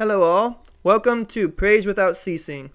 [0.00, 0.62] Hello, all.
[0.82, 2.70] Welcome to Praise Without Ceasing.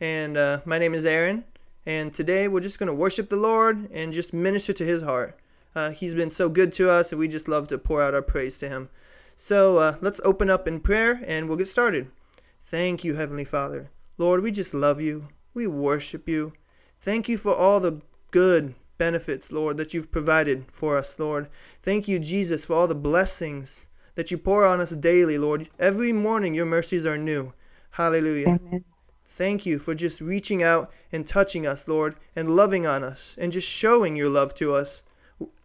[0.00, 1.42] And uh, my name is Aaron.
[1.84, 5.36] And today we're just going to worship the Lord and just minister to His heart.
[5.74, 8.22] Uh, he's been so good to us, and we just love to pour out our
[8.22, 8.90] praise to Him.
[9.34, 12.12] So uh, let's open up in prayer and we'll get started.
[12.60, 13.90] Thank you, Heavenly Father.
[14.16, 15.26] Lord, we just love you.
[15.54, 16.52] We worship you.
[17.00, 18.00] Thank you for all the
[18.30, 21.48] good benefits, Lord, that you've provided for us, Lord.
[21.82, 23.87] Thank you, Jesus, for all the blessings
[24.18, 25.70] that you pour on us daily, Lord.
[25.78, 27.52] Every morning your mercies are new.
[27.92, 28.48] Hallelujah.
[28.48, 28.84] Amen.
[29.24, 33.52] Thank you for just reaching out and touching us, Lord, and loving on us and
[33.52, 35.04] just showing your love to us.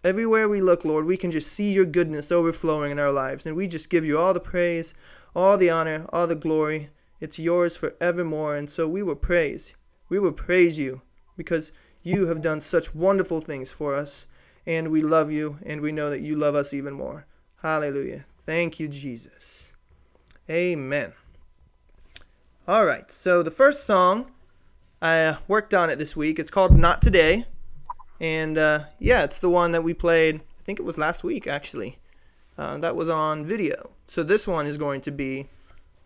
[0.03, 3.47] Everywhere we look, Lord, we can just see your goodness overflowing in our lives.
[3.47, 4.94] And we just give you all the praise,
[5.35, 6.91] all the honor, all the glory.
[7.20, 8.55] It's yours forevermore.
[8.55, 9.73] And so we will praise.
[10.09, 11.02] We will praise you
[11.38, 11.72] because
[12.03, 14.27] you have done such wonderful things for us.
[14.67, 17.25] And we love you, and we know that you love us even more.
[17.63, 18.25] Hallelujah.
[18.45, 19.73] Thank you, Jesus.
[20.49, 21.13] Amen.
[22.67, 24.31] All right, so the first song,
[25.02, 26.39] I worked on it this week.
[26.39, 27.45] It's called Not Today.
[28.19, 31.47] And uh, yeah, it's the one that we played, I think it was last week
[31.47, 31.97] actually.
[32.58, 33.89] Uh, that was on video.
[34.08, 35.47] So this one is going to be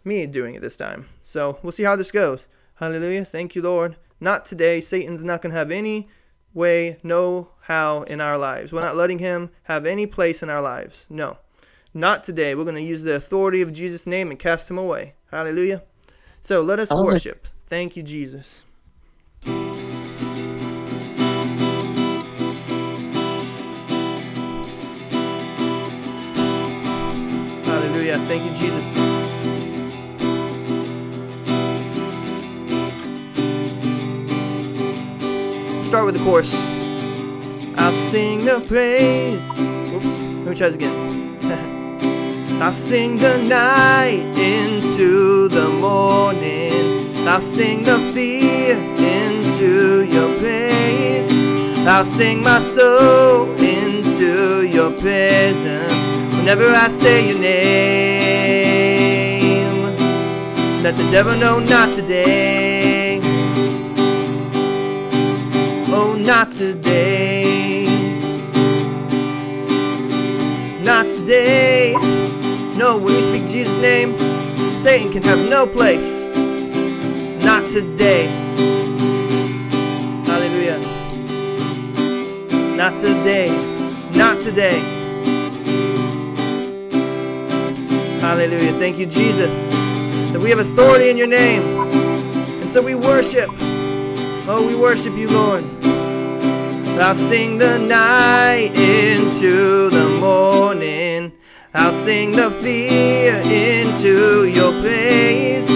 [0.04, 1.08] me doing it this time.
[1.24, 2.48] So we'll see how this goes.
[2.76, 3.26] Hallelujah.
[3.26, 3.96] Thank you, Lord.
[4.20, 4.82] Not today.
[4.82, 6.08] Satan's not going to have any
[6.54, 8.72] way, no how in our lives.
[8.72, 11.08] We're not letting him have any place in our lives.
[11.10, 11.38] No.
[11.98, 12.54] Not today.
[12.54, 15.16] We're going to use the authority of Jesus' name and cast him away.
[15.32, 15.82] Hallelujah.
[16.44, 17.48] So let us worship.
[17.66, 18.62] Thank you, Jesus.
[27.66, 28.20] Hallelujah.
[28.28, 28.86] Thank you, Jesus.
[35.88, 36.54] Start with the chorus.
[37.76, 39.60] I'll sing the praise.
[39.94, 40.06] Oops.
[40.06, 41.27] Let me try this again.
[42.60, 47.16] I'll sing the night into the morning.
[47.28, 51.32] I'll sing the fear into your praise.
[51.88, 56.10] I'll sing my soul into your presence.
[56.36, 58.48] Whenever I say your name,
[60.82, 63.20] let the devil know not today.
[65.90, 67.86] Oh, not today.
[70.82, 72.07] Not today.
[72.78, 74.16] No, when you speak Jesus' name,
[74.78, 76.22] Satan can have no place.
[77.44, 78.28] Not today.
[80.28, 80.78] Hallelujah.
[82.78, 83.50] Not today.
[84.14, 84.78] Not today.
[88.22, 88.74] Hallelujah.
[88.74, 89.72] Thank you, Jesus,
[90.32, 91.64] that we have authority in your name.
[92.62, 93.50] And so we worship.
[94.48, 95.64] Oh, we worship you, Lord.
[97.02, 101.37] I'll sing the night into the morning.
[101.80, 105.70] I'll sing the fear into your praise.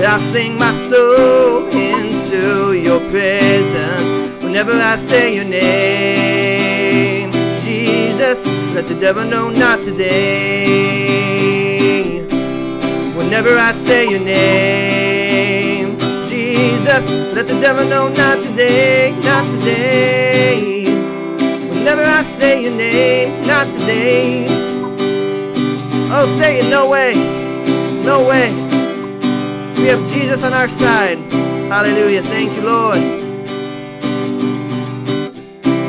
[0.00, 4.42] I'll sing my soul into your presence.
[4.42, 8.44] Whenever I say your name, Jesus,
[8.74, 11.06] let the devil know not today.
[13.14, 20.84] Whenever I say your name, Jesus, let the devil know not today, not today.
[21.68, 24.63] Whenever I say your name, not today.
[26.16, 27.12] Oh, Satan, no way,
[28.04, 28.48] no way.
[29.82, 31.18] We have Jesus on our side.
[31.68, 32.22] Hallelujah.
[32.22, 33.00] Thank you, Lord.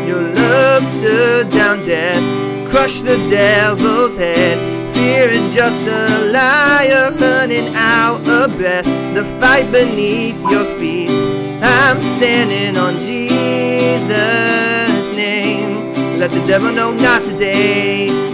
[0.07, 2.23] Your love stood down death,
[2.71, 4.57] crushed the devil's head.
[4.95, 8.85] Fear is just a liar running out of breath.
[9.13, 11.11] The fight beneath your feet.
[11.61, 14.09] I'm standing on Jesus'
[15.15, 15.93] name.
[16.17, 18.24] Let the devil know not today.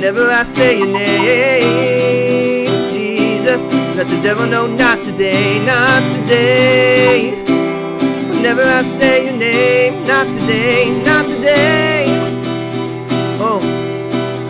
[0.00, 7.32] Whenever I say your name, Jesus, let the devil know not today, not today.
[8.30, 12.06] Whenever I say your name, not today, not today.
[13.38, 13.60] Oh,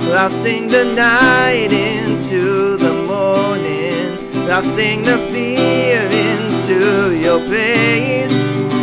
[0.07, 4.49] well, I'll sing the night into the morning.
[4.49, 8.33] I'll sing the fear into your praise.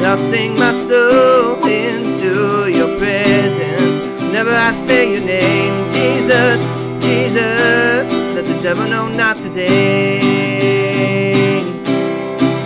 [0.03, 3.96] I'll sing my soul into your presence.
[4.37, 6.69] Whenever I say your name, Jesus,
[7.03, 8.05] Jesus,
[8.35, 10.19] let the devil know not today.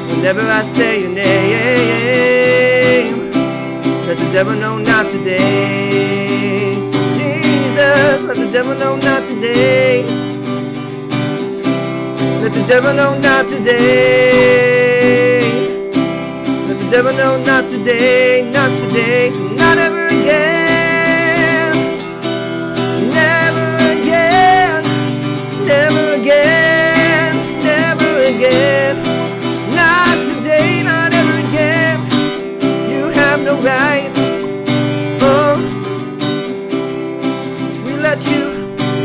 [0.10, 1.32] Whenever I say your name,
[4.06, 6.76] let the devil know not today.
[7.16, 10.04] Jesus, let the devil know not today.
[12.42, 15.40] Let the devil know not today.
[16.68, 20.71] Let the devil know not today, not today, not ever again.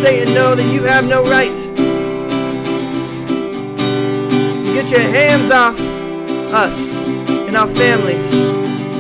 [0.01, 1.57] Satan, know that you have no right.
[4.75, 5.81] Get your hands off
[6.53, 6.95] us
[7.47, 8.33] and our families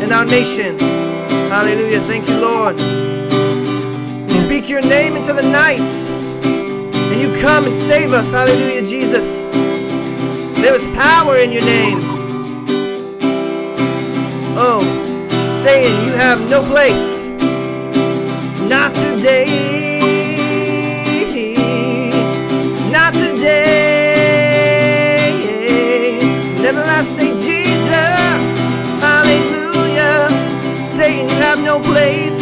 [0.03, 0.79] and our nation.
[0.79, 2.01] Hallelujah.
[2.01, 2.79] Thank you, Lord.
[4.47, 8.33] Speak your name into the night and you come and save us.
[8.33, 9.51] Hallelujah, Jesus.
[9.51, 11.99] There is power in your name.
[14.59, 14.81] Oh,
[15.63, 17.27] Satan, you have no place.
[18.69, 19.96] Not today.
[31.39, 32.41] Have no place.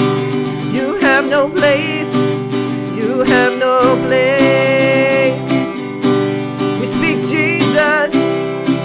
[0.73, 2.15] You have no place.
[2.97, 5.51] You have no place.
[6.81, 8.15] We speak Jesus.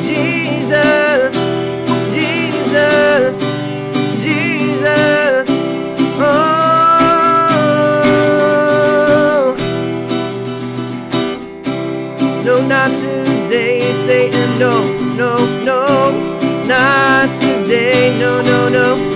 [0.02, 1.36] Jesus.
[2.14, 3.42] Jesus.
[4.24, 5.50] Jesus.
[6.20, 6.30] Oh.
[12.46, 14.60] No, not today, Satan.
[14.60, 14.74] No,
[15.16, 15.86] no, no.
[16.68, 18.18] Not today.
[18.20, 19.09] No, no, no, no, no.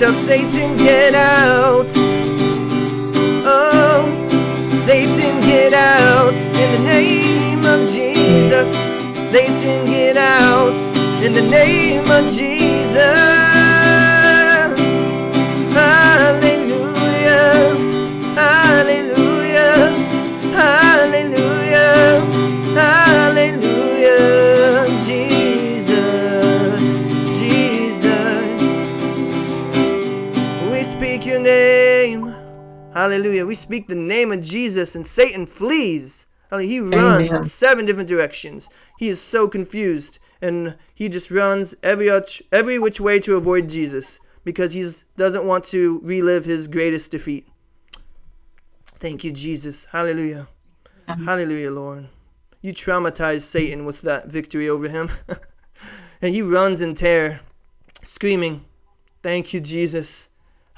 [0.00, 1.86] Tell Satan get out.
[3.44, 8.72] Oh, Satan get out in the name of Jesus.
[9.22, 10.74] Satan get out
[11.22, 13.59] in the name of Jesus.
[33.00, 33.46] Hallelujah.
[33.46, 36.26] We speak the name of Jesus and Satan flees.
[36.50, 36.68] Hallelujah.
[36.68, 38.68] He runs in seven different directions.
[38.98, 42.10] He is so confused and he just runs every
[42.52, 47.46] every which way to avoid Jesus because he doesn't want to relive his greatest defeat.
[48.98, 49.86] Thank you, Jesus.
[49.86, 50.46] Hallelujah.
[51.08, 52.06] Hallelujah, Lord.
[52.60, 55.08] You traumatized Satan with that victory over him.
[56.20, 57.40] and he runs in terror,
[58.02, 58.62] screaming,
[59.22, 60.29] Thank you, Jesus.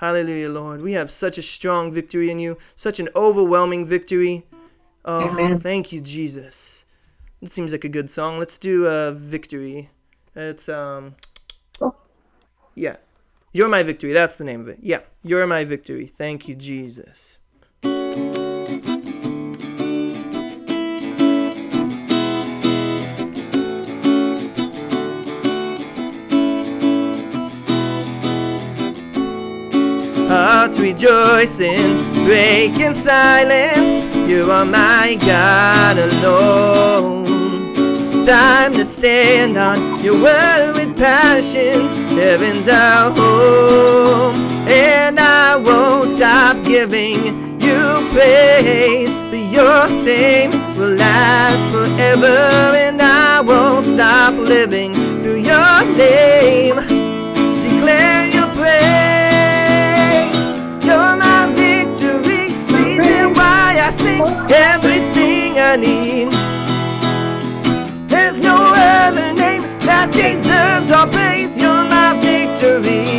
[0.02, 0.82] Hallelujah, Lord.
[0.82, 4.44] We have such a strong victory in you, such an overwhelming victory.
[5.04, 5.60] Oh, Amen.
[5.60, 6.84] thank you, Jesus.
[7.40, 8.40] It seems like a good song.
[8.40, 9.88] Let's do a victory.
[10.34, 11.14] It's um
[12.74, 12.96] yeah.
[13.52, 14.12] You're my victory.
[14.12, 14.78] That's the name of it.
[14.80, 15.02] Yeah.
[15.22, 16.08] You're my victory.
[16.08, 17.38] Thank you, Jesus.
[30.62, 34.04] Hearts rejoicing, breaking silence.
[34.30, 37.24] You are my God alone.
[38.24, 41.80] Time to stand on your word with passion.
[42.16, 44.36] Heaven's our home,
[44.68, 49.12] and I won't stop giving you praise.
[49.30, 56.91] For your fame will last forever, and I won't stop living through your name.
[65.76, 66.30] Need.
[68.08, 71.56] There's no other name that deserves our praise.
[71.56, 73.11] You're my victory.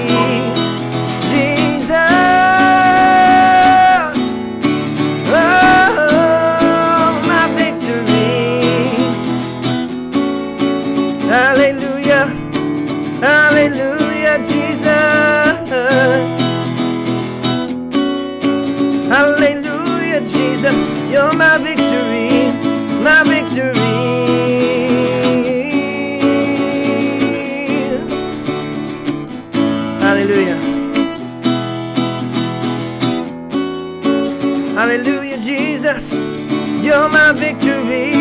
[34.83, 36.35] Hallelujah, Jesus.
[36.83, 38.19] You're my victory.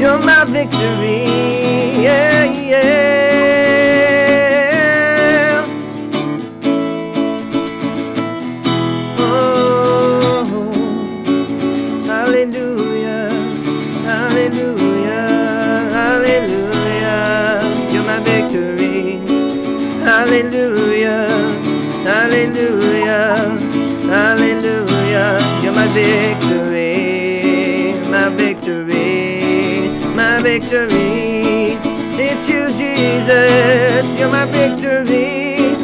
[0.00, 1.28] You're my victory.
[2.02, 3.31] Yeah, yeah.
[33.22, 34.18] Jesus.
[34.18, 35.76] You're my victory.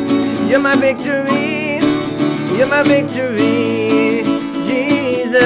[0.50, 1.78] You're my victory.
[2.58, 4.24] You're my victory.
[4.66, 5.38] Jesus.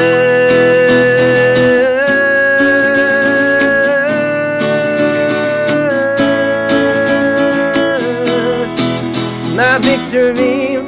[9.54, 10.78] My victory.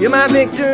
[0.00, 0.71] You're my victory,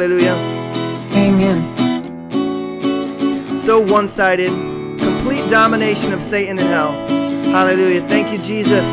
[0.00, 0.32] Hallelujah.
[1.12, 1.60] Amen.
[3.58, 4.48] So one sided,
[4.98, 6.92] complete domination of Satan and hell.
[7.52, 8.00] Hallelujah.
[8.00, 8.86] Thank you, Jesus.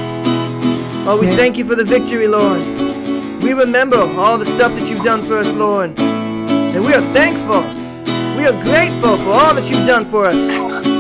[1.08, 2.60] Oh, we thank you for the victory, Lord.
[3.42, 5.98] We remember all the stuff that you've done for us, Lord.
[5.98, 7.62] And we are thankful.
[8.36, 10.50] We are grateful for all that you've done for us.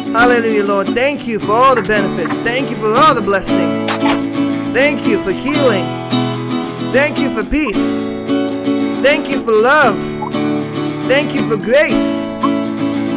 [0.07, 0.87] Hallelujah, Lord.
[0.87, 2.39] Thank you for all the benefits.
[2.39, 3.89] Thank you for all the blessings.
[4.71, 5.83] Thank you for healing.
[6.93, 7.96] Thank you for peace.
[9.07, 9.95] Thank you for love.
[11.07, 12.25] Thank you for grace.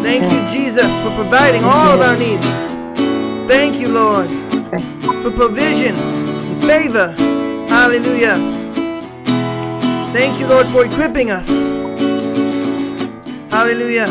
[0.06, 2.75] Thank you, Jesus, for providing all of our needs.
[3.49, 4.30] Thank you, Lord,
[5.25, 7.11] for provision and favor.
[7.68, 8.37] Hallelujah.
[10.12, 11.50] Thank you, Lord, for equipping us.
[13.50, 14.06] Hallelujah.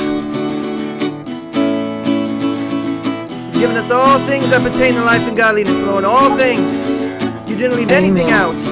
[3.45, 6.03] You've given us all things that pertain to life and godliness, Lord.
[6.03, 6.91] All things.
[7.49, 8.68] You didn't leave anything out.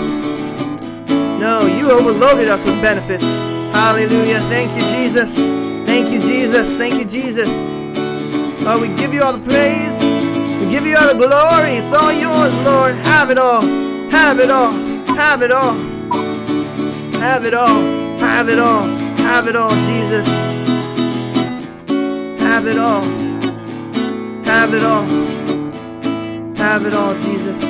[1.39, 3.23] No, you overloaded us with benefits.
[3.71, 4.39] Hallelujah.
[4.49, 5.37] Thank you, Jesus.
[5.85, 6.75] Thank you, Jesus.
[6.75, 7.69] Thank you, Jesus.
[8.65, 10.01] Oh, we give you all the praise.
[10.59, 11.73] We give you all the glory.
[11.73, 12.95] It's all yours, Lord.
[12.95, 13.61] Have it all.
[14.09, 14.71] Have it all.
[15.15, 15.73] Have it all.
[17.21, 17.81] Have it all.
[18.17, 18.87] Have it all.
[19.17, 20.27] Have it all, Jesus.
[22.39, 23.03] Have it all.
[24.43, 25.05] Have it all.
[26.55, 27.61] Have it all, Jesus.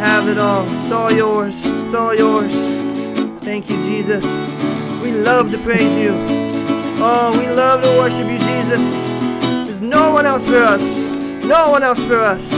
[0.00, 0.66] Have it all.
[0.82, 1.83] It's all yours.
[1.94, 2.52] It's all yours.
[3.44, 4.24] Thank you, Jesus.
[5.00, 6.10] We love to praise you.
[6.98, 9.00] Oh, we love to worship you, Jesus.
[9.64, 11.04] There's no one else for us.
[11.44, 12.52] No one else for us.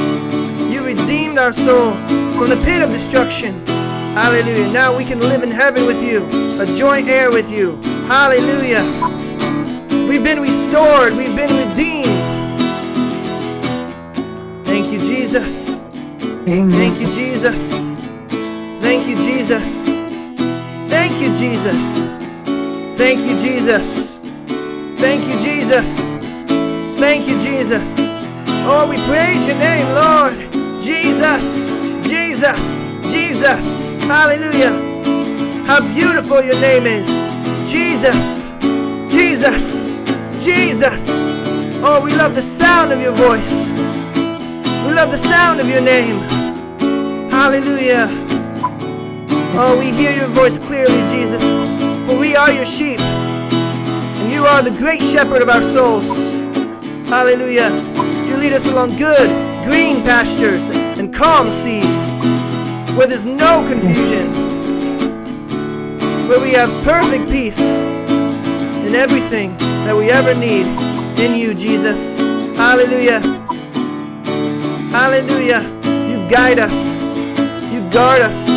[0.73, 1.93] You redeemed our soul
[2.33, 3.66] from the pit of destruction.
[4.16, 4.73] Hallelujah.
[4.73, 6.25] Now we can live in heaven with you,
[6.59, 7.76] a joint heir with you.
[8.07, 8.85] Hallelujah.
[10.09, 11.14] We've been restored.
[11.14, 12.26] We've been redeemed.
[14.64, 15.83] Thank you, Jesus.
[16.49, 16.71] Amen.
[16.71, 17.96] Thank you, Jesus.
[18.87, 19.85] Thank you, Jesus.
[20.88, 22.09] Thank you, Jesus.
[22.97, 24.16] Thank you, Jesus.
[25.00, 26.12] Thank you, Jesus.
[26.97, 27.97] Thank you, Jesus.
[28.64, 30.38] Oh, we praise your name, Lord.
[30.81, 31.69] Jesus.
[32.09, 32.83] Jesus.
[33.12, 33.87] Jesus.
[34.07, 34.71] Hallelujah.
[35.66, 37.09] How beautiful your name is.
[37.68, 38.53] Jesus.
[39.12, 39.83] Jesus.
[40.44, 41.09] Jesus.
[41.83, 43.68] Oh, we love the sound of your voice.
[44.87, 46.20] We love the sound of your name.
[47.31, 48.27] Hallelujah.
[49.54, 51.74] Oh, we hear your voice clearly, Jesus.
[52.06, 53.00] For we are your sheep.
[53.00, 56.32] And you are the great shepherd of our souls.
[57.09, 57.70] Hallelujah.
[58.26, 59.28] You lead us along good,
[59.64, 60.62] green pastures
[60.98, 62.18] and calm seas
[62.96, 64.32] where there's no confusion,
[66.28, 70.66] where we have perfect peace in everything that we ever need
[71.18, 72.18] in you, Jesus.
[72.56, 73.20] Hallelujah.
[74.90, 75.62] Hallelujah.
[76.11, 76.96] You guide us,
[77.70, 78.48] you guard us,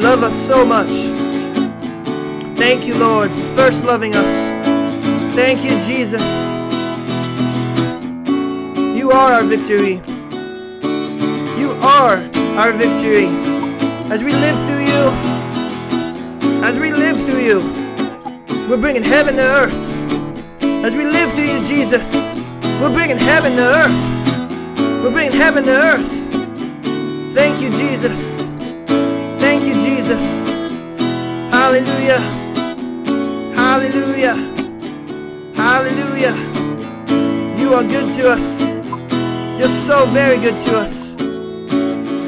[0.00, 0.88] love us so much.
[2.56, 4.32] Thank you, Lord, for first loving us.
[5.34, 6.22] Thank you, Jesus.
[8.96, 10.00] You are our victory.
[11.60, 12.16] You are
[12.56, 13.26] our victory.
[14.10, 15.02] As we live through you,
[16.64, 17.60] as we live through you,
[18.70, 20.62] we're bringing heaven to earth.
[20.62, 22.34] As we live through you, Jesus,
[22.80, 25.02] we're bringing heaven to earth.
[25.04, 27.34] We're bringing heaven to earth.
[27.34, 28.49] Thank you, Jesus.
[29.60, 30.48] Thank you, Jesus.
[31.52, 32.18] Hallelujah.
[33.54, 34.34] Hallelujah.
[35.54, 36.34] Hallelujah.
[37.60, 38.62] You are good to us.
[39.60, 41.14] You're so very good to us.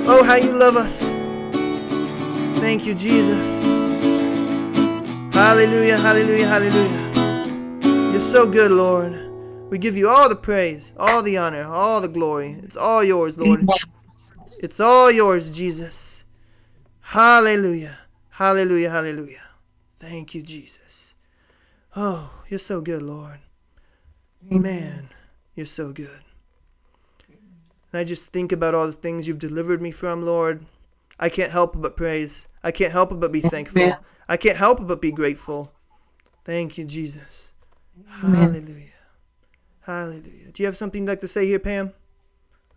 [0.07, 1.09] Oh, how you love us.
[2.61, 3.65] Thank you, Jesus.
[5.33, 8.13] Hallelujah, hallelujah, hallelujah.
[8.13, 9.19] You're so good, Lord.
[9.71, 12.59] We give you all the praise, all the honor, all the glory.
[12.63, 13.67] It's all yours, Lord.
[14.59, 16.22] It's all yours, Jesus.
[17.13, 17.95] Hallelujah.
[18.31, 18.89] Hallelujah.
[18.89, 19.47] Hallelujah.
[19.99, 21.15] Thank you, Jesus.
[21.95, 23.39] Oh, you're so good, Lord.
[24.49, 25.11] Man,
[25.55, 26.23] you're so good.
[27.29, 30.65] And I just think about all the things you've delivered me from, Lord.
[31.21, 32.49] I can't help but praise.
[32.65, 33.83] I can't help but be thankful.
[33.83, 33.99] Amen.
[34.27, 35.71] I can't help but be grateful.
[36.47, 37.53] Thank you, Jesus.
[38.25, 38.55] Amen.
[38.55, 38.89] Hallelujah.
[39.83, 40.51] Hallelujah.
[40.55, 41.93] Do you have something you'd like to say here, Pam?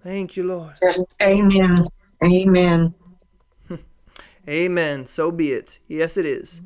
[0.02, 0.76] Thank you, Lord.
[0.84, 1.86] Just amen.
[2.22, 2.94] Amen.
[4.48, 5.06] Amen.
[5.06, 5.80] So be it.
[5.88, 6.62] Yes, it is.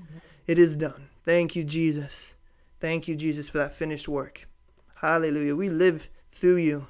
[0.47, 1.09] It is done.
[1.23, 2.33] Thank you, Jesus.
[2.79, 4.47] Thank you, Jesus, for that finished work.
[4.95, 5.55] Hallelujah.
[5.55, 6.87] We live through you.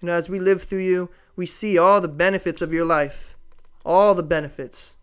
[0.00, 3.36] And as we live through you, we see all the benefits of your life.
[3.84, 4.96] All the benefits.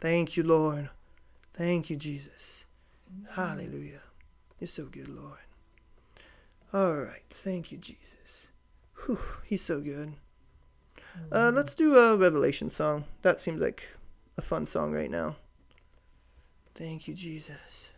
[0.00, 0.88] Thank you, Lord.
[1.54, 2.66] Thank you, Jesus.
[3.30, 4.00] Hallelujah.
[4.58, 5.38] You're so good, Lord.
[6.72, 7.22] All right.
[7.30, 8.48] Thank you, Jesus.
[9.04, 10.12] Whew, he's so good.
[11.32, 13.04] Uh, let's do a Revelation song.
[13.22, 13.88] That seems like
[14.38, 15.36] a fun song right now.
[16.74, 17.92] Thank you, Jesus.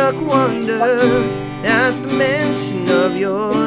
[0.00, 0.80] struck wonder
[1.62, 3.59] at the mention of your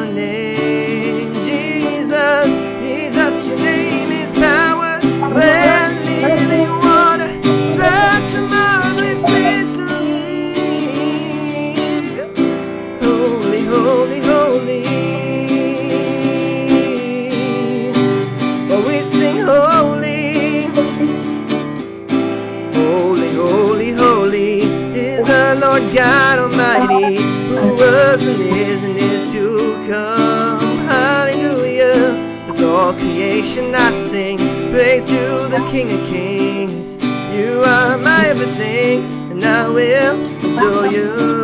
[25.94, 30.78] God Almighty, who was and is and is to come.
[30.88, 32.18] Hallelujah.
[32.48, 34.38] With all creation I sing,
[34.72, 36.96] praise to the King of Kings.
[37.36, 40.18] You are my everything, and I will
[40.58, 41.44] adore you.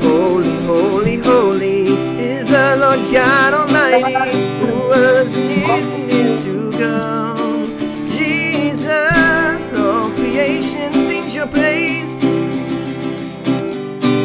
[0.00, 1.86] Holy, holy, holy
[2.18, 4.36] is the Lord God Almighty,
[4.66, 7.66] who was and is and is to come.
[8.08, 12.13] Jesus, all creation sings your praise.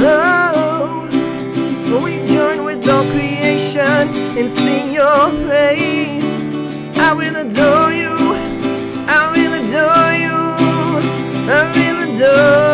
[0.00, 2.02] oh.
[2.04, 6.44] We join with all creation and sing your praise?
[6.98, 8.16] I will adore you.
[9.08, 10.38] I will adore you.
[11.48, 12.65] I will adore.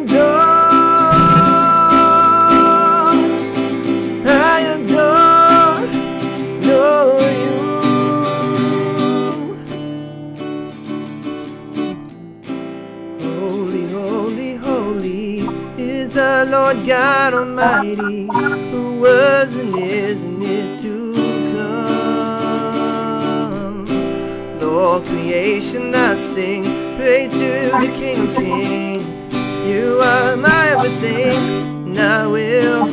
[0.00, 0.16] Holy,
[13.92, 15.38] holy, holy
[15.78, 18.26] is the Lord God Almighty,
[18.70, 21.14] who was and is and is to
[23.92, 24.62] come.
[24.62, 26.62] All creation I sing,
[26.96, 29.19] praise to the King of Kings.
[29.70, 31.36] You are my everything,
[31.86, 32.90] and I will,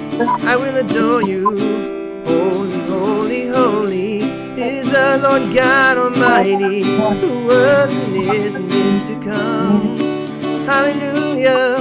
[0.48, 2.22] I will adore you.
[2.24, 4.20] Holy, holy, holy
[4.62, 9.98] is the Lord God Almighty, who was and is and is to come.
[10.68, 11.80] Hallelujah.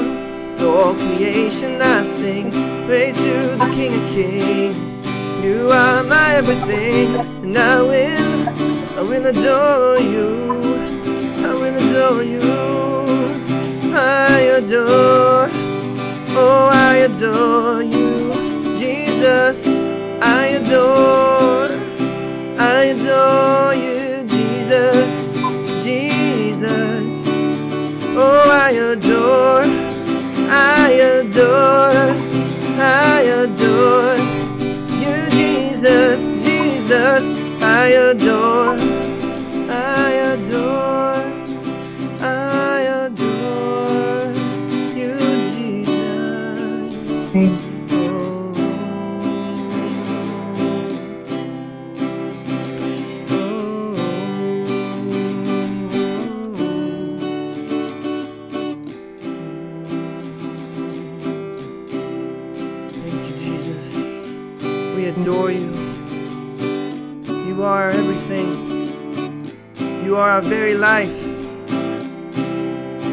[0.56, 2.50] For creation I sing
[2.86, 5.02] praise to the King of Kings.
[5.44, 10.74] You are my everything, and I will, I will adore you.
[11.44, 12.85] I will adore you.
[14.08, 15.48] I adore,
[16.38, 19.66] oh, I adore you, Jesus.
[20.22, 21.70] I adore,
[22.56, 25.34] I adore you, Jesus,
[25.82, 27.26] Jesus.
[28.14, 29.64] Oh, I adore,
[30.50, 32.14] I adore,
[32.78, 34.16] I adore
[35.02, 37.32] you, Jesus, Jesus.
[37.60, 38.85] I adore,
[70.26, 71.24] are our very life.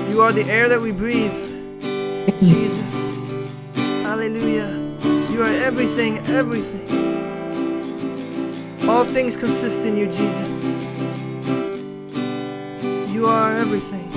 [0.09, 1.31] You are the air that we breathe.
[2.39, 3.27] Jesus.
[3.75, 4.67] Hallelujah.
[5.29, 6.87] You are everything, everything.
[8.89, 10.73] All things consist in you, Jesus.
[13.13, 14.09] You are everything.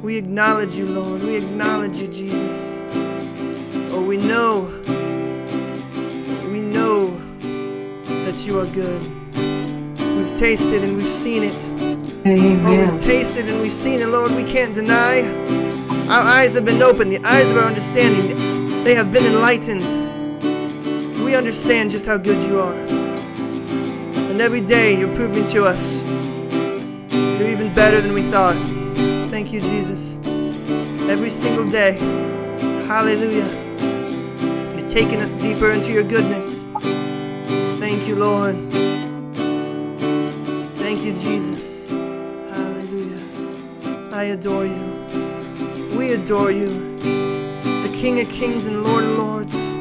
[0.00, 1.20] We acknowledge you, Lord.
[1.20, 2.80] We acknowledge you, Jesus.
[3.92, 4.70] Oh, we know,
[6.48, 7.10] we know
[8.24, 9.02] that you are good.
[9.98, 11.93] We've tasted and we've seen it.
[12.26, 14.32] Oh, we've tasted and we've seen it, Lord.
[14.32, 15.22] We can't deny.
[16.08, 19.84] Our eyes have been opened, the eyes of our understanding, they have been enlightened.
[21.24, 22.74] We understand just how good you are.
[22.74, 26.02] And every day you're proving to us
[27.38, 28.56] you're even better than we thought.
[29.28, 30.18] Thank you, Jesus.
[31.08, 31.92] Every single day.
[32.86, 33.48] Hallelujah.
[34.78, 36.64] You're taking us deeper into your goodness.
[37.80, 38.54] Thank you, Lord.
[40.78, 41.73] Thank you, Jesus.
[44.14, 45.16] I adore you.
[45.98, 46.68] We adore you.
[47.64, 49.74] The King of Kings and Lord of Lords.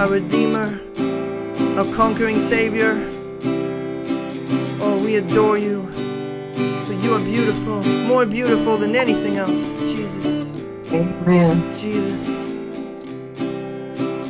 [0.00, 0.80] Our Redeemer.
[1.76, 2.92] Our conquering Savior.
[4.80, 5.82] Oh, we adore you.
[6.86, 7.82] For you are beautiful.
[7.82, 9.78] More beautiful than anything else.
[9.92, 10.54] Jesus.
[10.92, 11.74] Amen.
[11.74, 12.40] Jesus.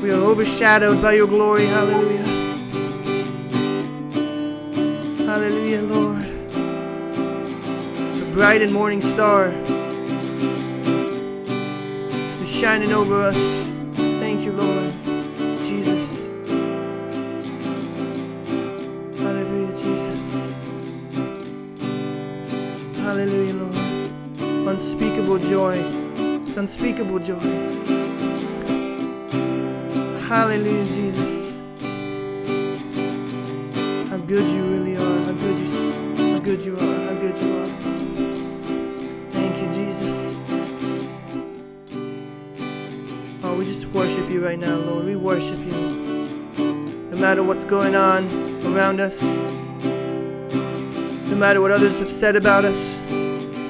[0.00, 1.66] We are overshadowed by your glory.
[1.66, 2.24] Hallelujah.
[5.26, 6.07] Hallelujah, Lord.
[8.38, 9.46] Bright and morning star
[12.40, 13.36] is shining over us.
[14.20, 14.92] Thank you, Lord.
[15.66, 16.28] Jesus.
[19.18, 20.54] Hallelujah, Jesus.
[22.98, 24.68] Hallelujah, Lord.
[24.68, 25.74] Unspeakable joy.
[26.46, 27.40] It's unspeakable joy.
[30.28, 31.58] Hallelujah, Jesus.
[34.08, 34.67] How good you
[47.28, 48.24] matter what's going on
[48.74, 49.22] around us,
[51.28, 52.98] no matter what others have said about us,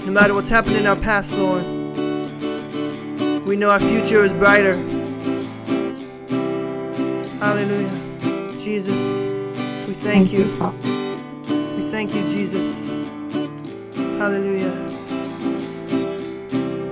[0.06, 1.64] no matter what's happened in our past, Lord,
[3.48, 4.76] we know our future is brighter.
[7.40, 8.58] Hallelujah.
[8.60, 9.26] Jesus,
[9.88, 10.44] we thank you.
[11.74, 12.90] We thank you, Jesus.
[14.20, 14.70] Hallelujah.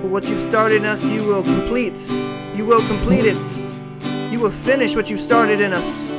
[0.01, 2.05] For what you've started in us, you will complete.
[2.55, 4.33] You will complete it.
[4.33, 6.16] You will finish what you've started in us.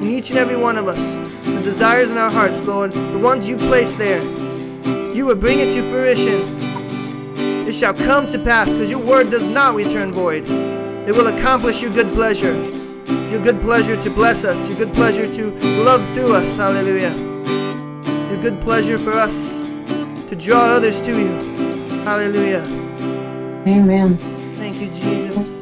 [0.00, 1.14] In each and every one of us.
[1.44, 4.22] The desires in our hearts, Lord, the ones you've placed there.
[5.14, 6.40] You will bring it to fruition.
[7.68, 10.44] It shall come to pass, because your word does not return void.
[10.48, 12.54] It will accomplish your good pleasure.
[13.30, 14.68] Your good pleasure to bless us.
[14.68, 15.50] Your good pleasure to
[15.82, 16.56] love through us.
[16.56, 17.14] Hallelujah.
[18.30, 19.52] Your good pleasure for us
[20.28, 21.28] to draw others to you.
[22.04, 22.62] Hallelujah.
[23.68, 24.16] Amen.
[24.56, 25.59] Thank you, Jesus.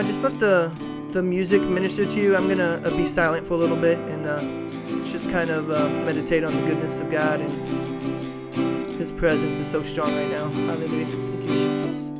[0.00, 0.72] Now, just let the
[1.12, 2.34] the music minister to you.
[2.36, 4.40] I'm gonna uh, be silent for a little bit and uh,
[5.04, 9.82] just kind of uh, meditate on the goodness of God and His presence is so
[9.82, 10.48] strong right now.
[10.48, 11.06] Hallelujah.
[11.06, 12.19] Thank you, Jesus.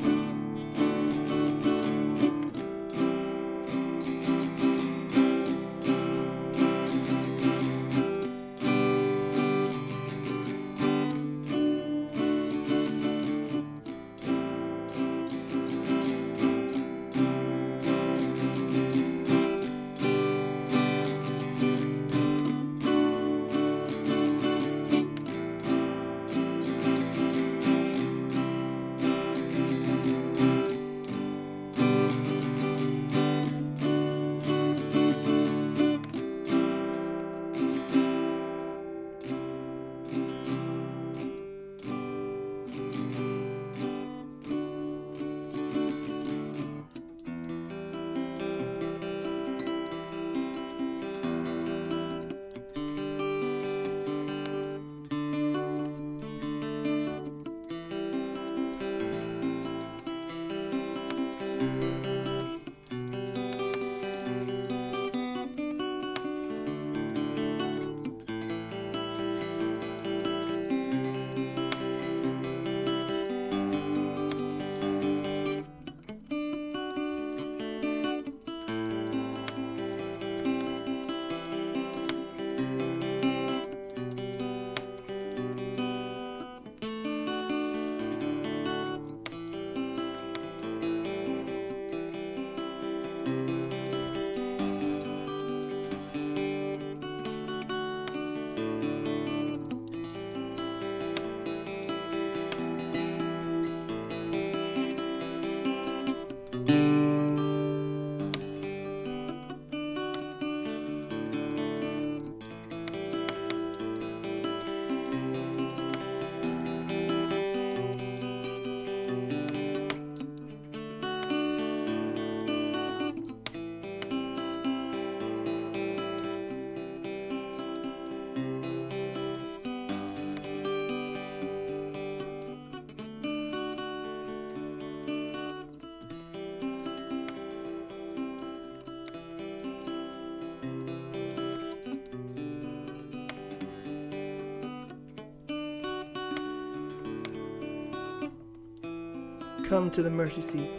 [149.80, 150.70] Come to the mercy seat.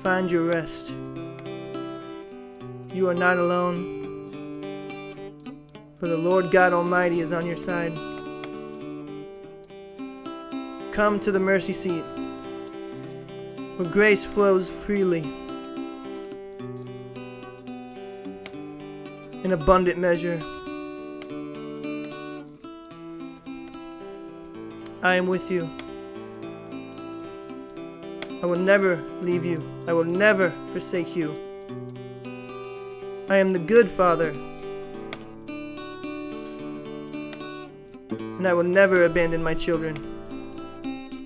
[0.00, 0.94] Find your rest.
[2.94, 3.82] You are not alone,
[5.98, 7.92] for the Lord God Almighty is on your side.
[10.92, 12.04] Come to the mercy seat,
[13.76, 15.24] where grace flows freely
[19.42, 20.40] in abundant measure.
[25.02, 25.66] I am with you.
[28.42, 29.66] I will never leave you.
[29.88, 31.34] I will never forsake you.
[33.30, 34.34] I am the good Father,
[38.18, 39.96] and I will never abandon my children.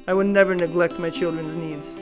[0.07, 2.01] I will never neglect my children's needs.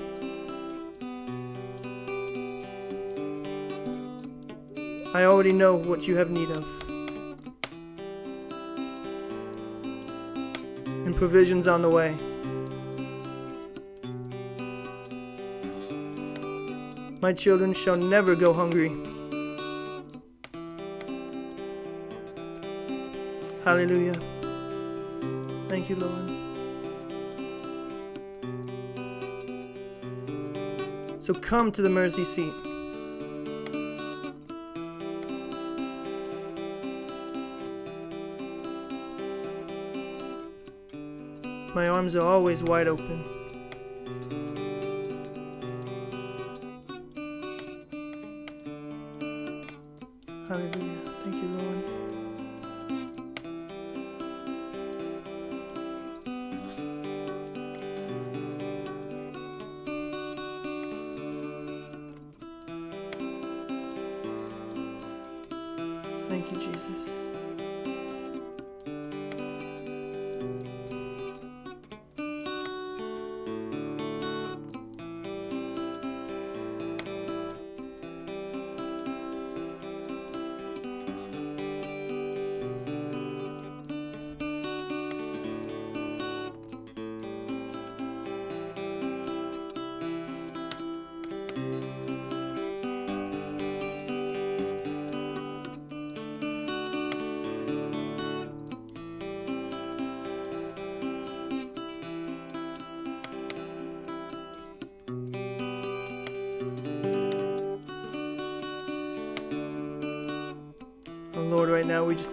[5.14, 6.82] I already know what you have need of.
[11.22, 12.12] Provisions on the way.
[17.20, 18.90] My children shall never go hungry.
[23.64, 24.18] Hallelujah.
[25.68, 26.28] Thank you, Lord.
[31.20, 32.71] So come to the mercy seat.
[42.16, 43.26] Are always wide open.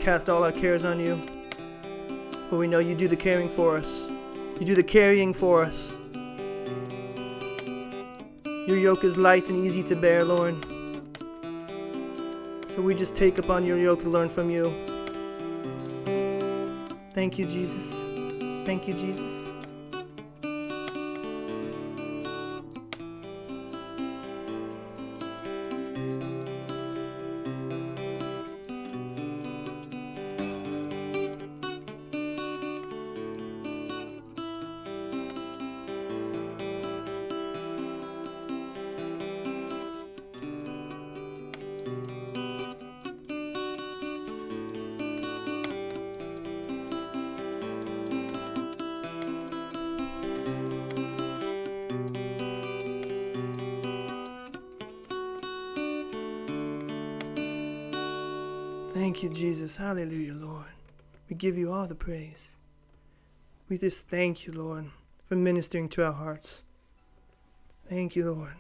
[0.10, 1.22] Cast all our cares on you.
[2.49, 4.01] For we know you do the caring for us.
[4.60, 5.95] You do the carrying for us.
[8.43, 10.55] Your yoke is light and easy to bear, Lord.
[12.76, 14.74] So we just take upon your yoke and learn from you.
[17.14, 18.01] Thank you, Jesus.
[18.66, 19.51] Thank you, Jesus.
[59.10, 59.76] Thank you, Jesus.
[59.76, 60.68] Hallelujah, Lord.
[61.28, 62.55] We give you all the praise.
[63.68, 64.86] We just thank you, Lord,
[65.26, 66.62] for ministering to our hearts.
[67.88, 68.53] Thank you, Lord.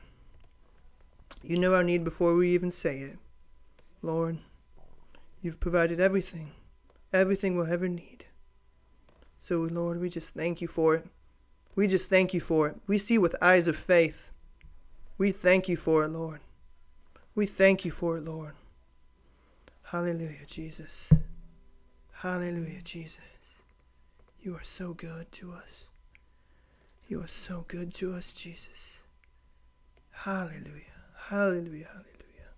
[1.43, 3.19] You know our need before we even say it.
[4.01, 4.39] Lord,
[5.43, 6.49] you've provided everything,
[7.13, 8.25] everything we'll ever need.
[9.39, 11.05] So, Lord, we just thank you for it.
[11.75, 12.75] We just thank you for it.
[12.87, 14.31] We see with eyes of faith.
[15.19, 16.39] We thank you for it, Lord.
[17.35, 18.55] We thank you for it, Lord.
[19.91, 21.11] Hallelujah, Jesus.
[22.11, 23.23] Hallelujah, Jesus.
[24.39, 25.87] You are so good to us.
[27.07, 29.01] You are so good to us, Jesus.
[30.11, 30.93] Hallelujah.
[31.17, 31.87] Hallelujah.
[31.87, 32.51] Hallelujah.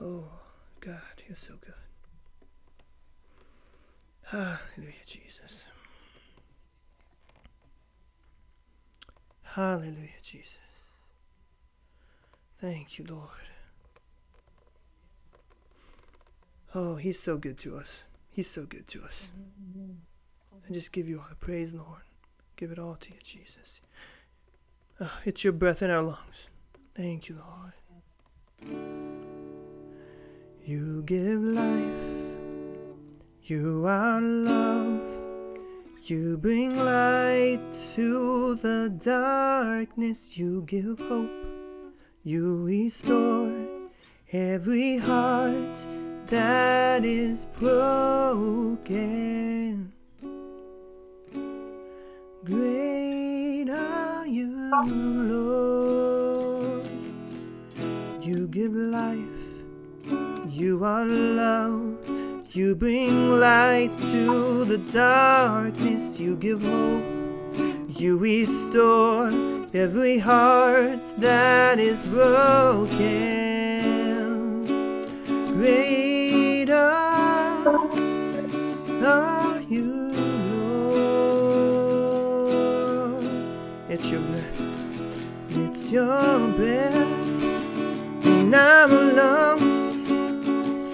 [0.00, 0.30] Oh,
[0.78, 1.74] God, you're so good.
[4.22, 5.64] Hallelujah, Jesus.
[9.42, 10.56] Hallelujah, Jesus.
[12.60, 13.49] Thank you, Lord.
[16.74, 18.04] Oh, He's so good to us.
[18.30, 19.30] He's so good to us.
[19.76, 19.92] Mm-hmm.
[20.68, 22.02] I just give you all the praise, Lord.
[22.56, 23.80] Give it all to you, Jesus.
[25.00, 26.48] Oh, it's your breath in our lungs.
[26.94, 27.72] Thank you, Lord.
[30.64, 32.34] You give life.
[33.44, 35.00] You are love.
[36.04, 37.60] You bring light
[37.94, 40.36] to the darkness.
[40.38, 41.30] You give hope.
[42.22, 43.52] You restore
[44.32, 45.86] every heart
[46.30, 48.72] that is broken.
[52.44, 54.70] Great are you,
[55.34, 56.86] Lord.
[58.22, 59.18] You give life.
[60.48, 61.98] You are love.
[62.50, 66.20] You bring light to the darkness.
[66.20, 67.04] You give hope.
[68.00, 69.32] You restore
[69.74, 73.00] every heart that is broken.
[75.54, 75.99] Great
[77.66, 80.12] are, you,
[80.52, 82.10] Lord.
[83.88, 84.60] It's your breath.
[85.50, 86.96] It's your breath
[88.24, 90.00] in our lungs.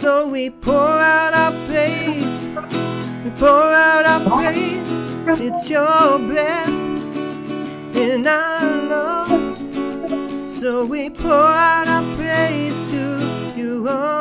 [0.00, 2.48] So we pour out our praise.
[3.24, 5.04] We pour out our praise.
[5.40, 6.68] It's your breath
[7.94, 9.58] in our lungs.
[10.60, 14.15] So we pour out our praise to you oh.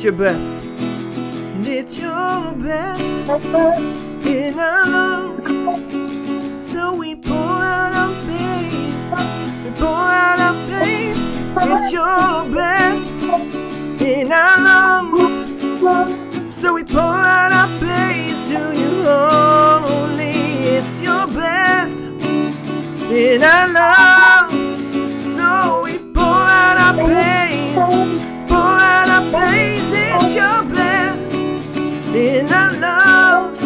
[0.00, 0.66] It's your breath.
[1.36, 3.00] And it's your breath
[4.24, 6.64] in our lungs.
[6.64, 9.12] So we pour out our praise.
[9.62, 11.22] We pour out our praise.
[11.68, 16.50] It's your breath in our lungs.
[16.50, 20.32] So we pour out our praise to you only.
[20.76, 21.92] It's your breath
[23.12, 25.34] in our lungs.
[25.36, 27.74] So we pour out our praise.
[28.48, 29.69] Pour out our praise.
[30.34, 31.34] Your breath
[32.14, 33.58] in our lungs.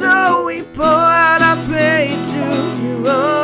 [0.00, 3.43] So we pour out our praise to you oh.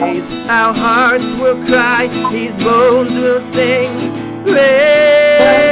[0.00, 3.94] Our hearts will cry, His bones will sing.
[4.46, 5.69] Rain.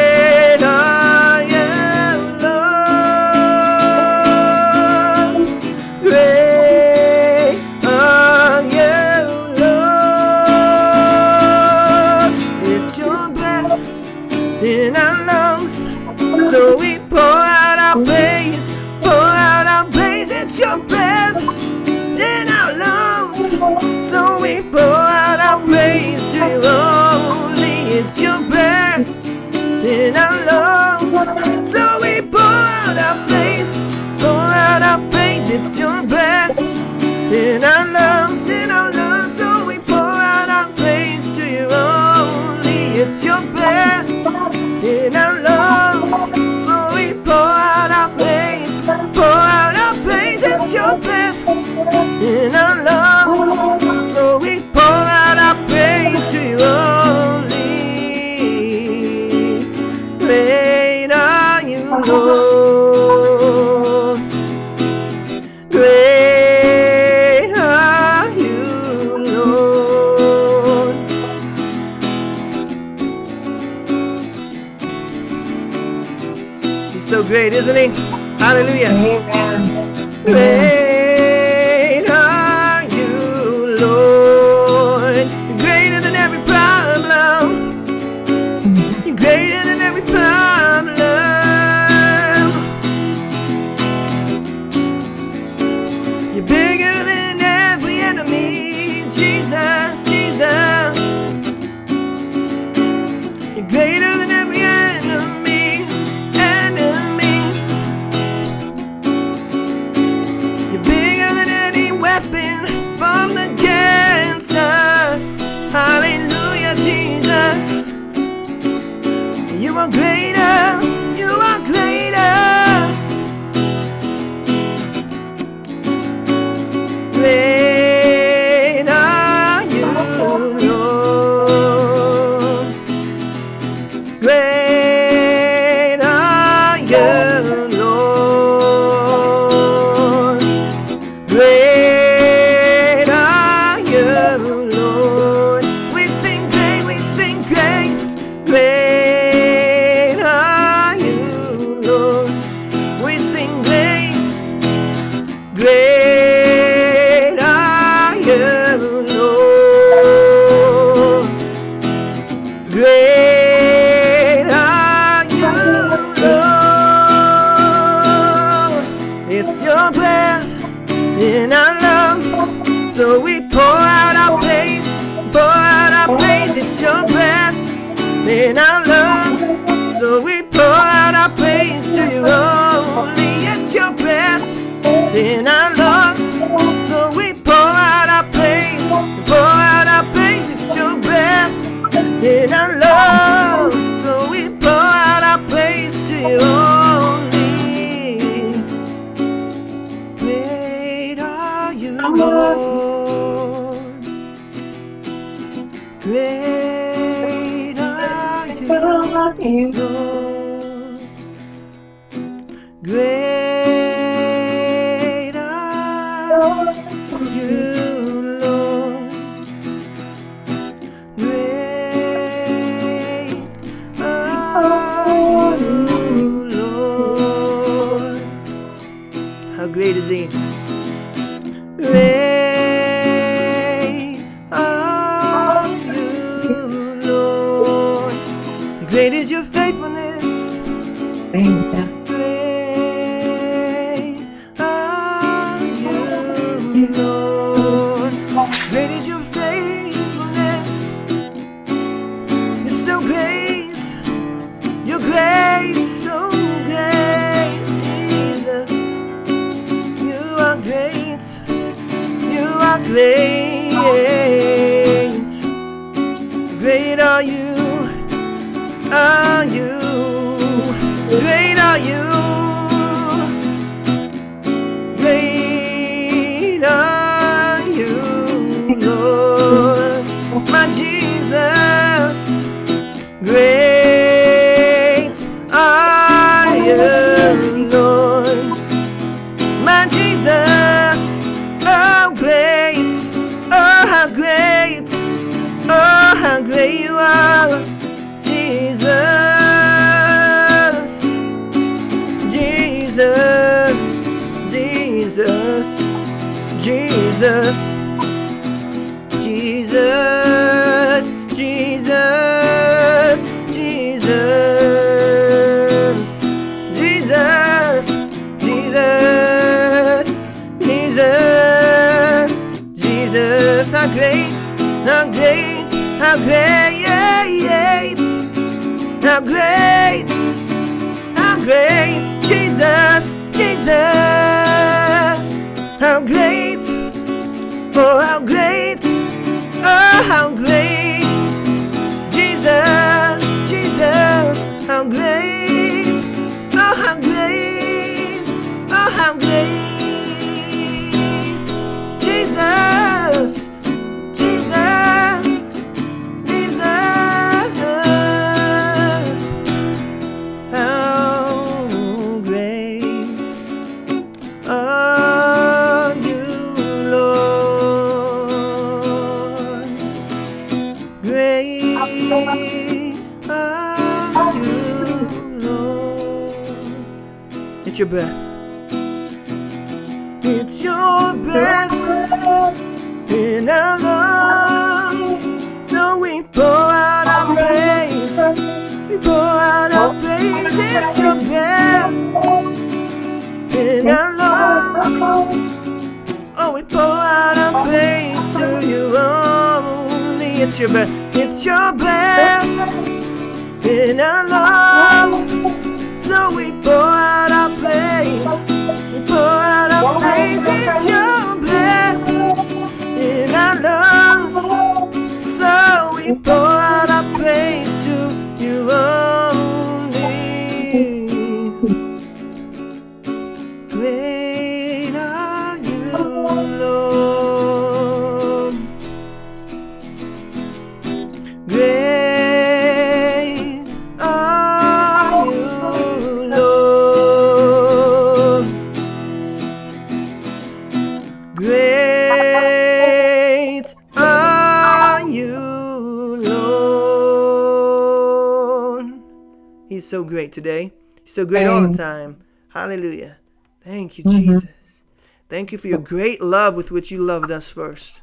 [451.18, 452.16] So great all the time.
[452.48, 453.18] Hallelujah.
[453.62, 454.40] Thank you, Mhm.
[454.40, 454.84] Jesus.
[455.28, 458.02] Thank you for your great love with which you loved us first.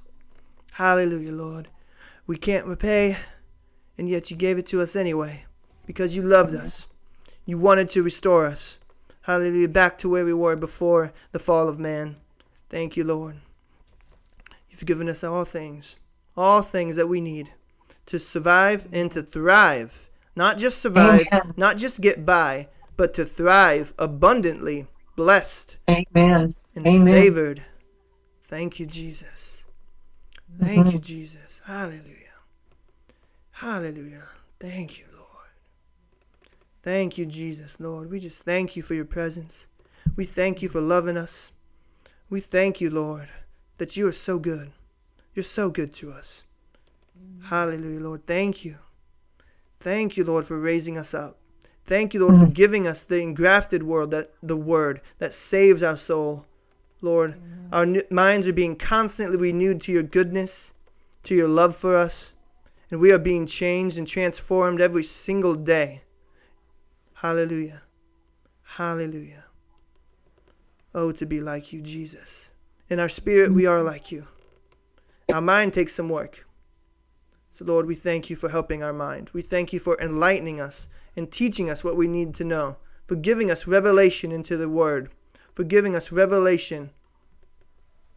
[0.71, 1.69] Hallelujah, Lord.
[2.27, 3.15] We can't repay,
[3.97, 5.45] and yet you gave it to us anyway
[5.85, 6.87] because you loved us.
[7.45, 8.77] You wanted to restore us.
[9.21, 9.69] Hallelujah.
[9.69, 12.17] Back to where we were before the fall of man.
[12.69, 13.37] Thank you, Lord.
[14.69, 15.95] You've given us all things,
[16.35, 17.47] all things that we need
[18.07, 20.09] to survive and to thrive.
[20.35, 21.53] Not just survive, Amen.
[21.55, 22.67] not just get by,
[22.97, 26.55] but to thrive abundantly, blessed Amen.
[26.75, 27.13] and Amen.
[27.13, 27.63] favored.
[28.43, 29.65] Thank you, Jesus.
[30.59, 31.03] Thank you, Mhm.
[31.03, 31.61] Jesus.
[31.65, 32.33] Hallelujah.
[33.51, 34.27] Hallelujah.
[34.59, 35.49] Thank you, Lord.
[36.83, 38.09] Thank you, Jesus, Lord.
[38.11, 39.67] We just thank you for your presence.
[40.15, 41.51] We thank you for loving us.
[42.29, 43.27] We thank you, Lord,
[43.77, 44.71] that you are so good.
[45.33, 46.43] You're so good to us.
[47.43, 48.25] Hallelujah, Lord.
[48.25, 48.77] Thank you.
[49.79, 51.37] Thank you, Lord, for raising us up.
[51.87, 52.53] Thank you, Lord, for Mhm.
[52.53, 56.45] giving us the engrafted word that the word that saves our soul.
[57.01, 57.35] Lord,
[57.71, 60.73] our minds are being constantly renewed to your goodness,
[61.23, 62.33] to your love for us,
[62.89, 66.01] and we are being changed and transformed every single day.
[67.13, 67.83] Hallelujah.
[68.63, 69.45] Hallelujah.
[70.93, 72.49] Oh, to be like you, Jesus.
[72.89, 74.25] In our spirit, we are like you.
[75.29, 76.45] Our mind takes some work.
[77.51, 79.31] So, Lord, we thank you for helping our mind.
[79.33, 83.15] We thank you for enlightening us and teaching us what we need to know, for
[83.15, 85.09] giving us revelation into the Word,
[85.53, 86.89] for giving us revelation.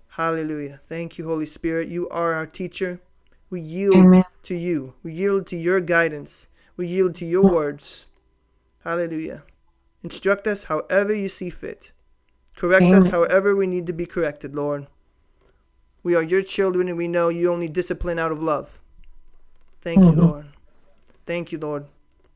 [0.08, 0.80] Hallelujah.
[0.84, 1.88] Thank you, Holy Spirit.
[1.88, 3.00] You are our teacher.
[3.50, 4.24] We yield Amen.
[4.44, 4.94] to you.
[5.02, 6.48] We yield to your guidance.
[6.76, 8.06] We yield to your words.
[8.80, 9.44] Hallelujah.
[10.02, 11.92] Instruct us however you see fit.
[12.56, 14.86] Correct us however we need to be corrected, Lord.
[16.02, 18.80] We are your children and we know you only discipline out of love.
[19.82, 20.18] Thank you, Mhm.
[20.18, 20.46] Lord.
[21.26, 21.86] Thank you, Lord,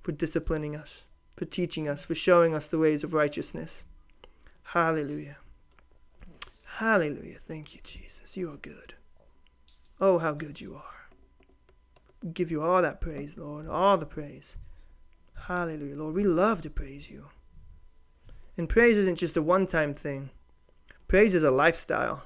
[0.03, 1.03] for disciplining us,
[1.37, 3.85] for teaching us, for showing us the ways of righteousness.
[4.63, 5.37] Hallelujah.
[6.65, 7.39] Hallelujah.
[7.39, 8.37] Thank you, Jesus.
[8.37, 8.95] You are good.
[10.01, 11.09] Oh, how good you are.
[12.23, 14.57] We give you all that praise, Lord, all the praise.
[15.35, 16.15] Hallelujah, Lord.
[16.15, 17.27] We love to praise you.
[18.57, 20.31] And praise isn't just a one time thing,
[21.09, 22.25] praise is a lifestyle.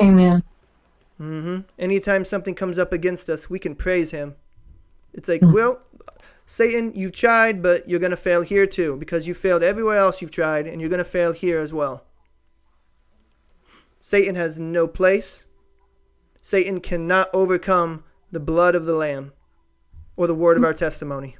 [0.00, 0.42] Amen.
[1.20, 1.60] Mm-hmm.
[1.78, 4.34] Anytime something comes up against us, we can praise Him.
[5.12, 5.52] It's like, Mhm.
[5.52, 5.80] well,
[6.46, 10.20] Satan, you've tried, but you're going to fail here too, because you failed everywhere else
[10.20, 12.04] you've tried, and you're going to fail here as well.
[14.02, 15.44] Satan has no place.
[16.42, 19.32] Satan cannot overcome the blood of the Lamb
[20.16, 21.36] or the word of our testimony.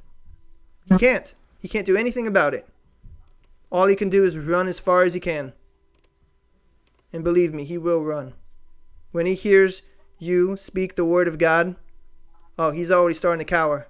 [0.85, 1.33] He can't.
[1.59, 2.65] He can't do anything about it.
[3.71, 5.53] All he can do is run as far as he can.
[7.13, 8.33] And believe me, he will run.
[9.11, 9.83] When he hears
[10.17, 11.75] you speak the word of God,
[12.57, 13.87] oh, he's already starting to cower.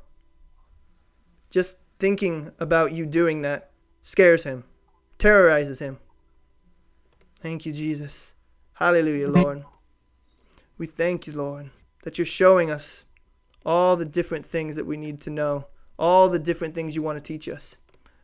[1.56, 4.66] Just thinking about you doing that scares him,
[5.18, 5.98] terrorizes him.
[7.40, 8.34] Thank you, Jesus.
[8.74, 9.64] Hallelujah, Lord.
[10.78, 11.70] We thank you, Lord,
[12.04, 13.06] that you're showing us
[13.66, 15.66] all the different things that we need to know,
[15.98, 17.78] all the different things you want to teach us.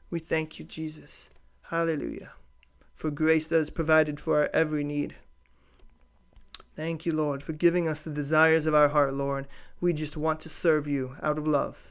[0.09, 1.29] We thank you, Jesus.
[1.61, 2.33] Hallelujah.
[2.95, 5.15] For grace that is provided for our every need.
[6.75, 9.47] Thank you, Lord, for giving us the desires of our heart, Lord.
[9.79, 11.90] We just want to serve you out of love.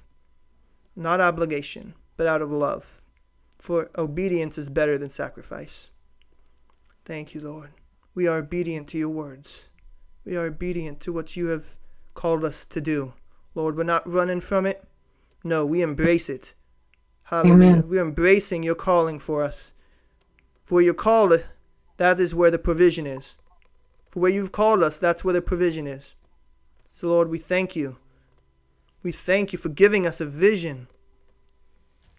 [0.96, 3.02] Not obligation, but out of love.
[3.58, 5.88] For obedience is better than sacrifice.
[7.04, 7.70] Thank you, Lord.
[8.14, 9.66] We are obedient to your words.
[10.24, 11.76] We are obedient to what you have
[12.14, 13.12] called us to do.
[13.54, 14.82] Lord, we're not running from it.
[15.42, 16.54] No, we embrace it.
[17.22, 17.54] Hallelujah.
[17.54, 17.88] Amen.
[17.88, 19.72] We're embracing your calling for us.
[20.64, 21.44] For where you're called,
[21.96, 23.36] that is where the provision is.
[24.10, 26.14] For where you've called us, that's where the provision is.
[26.92, 27.96] So, Lord, we thank you.
[29.02, 30.88] We thank you for giving us a vision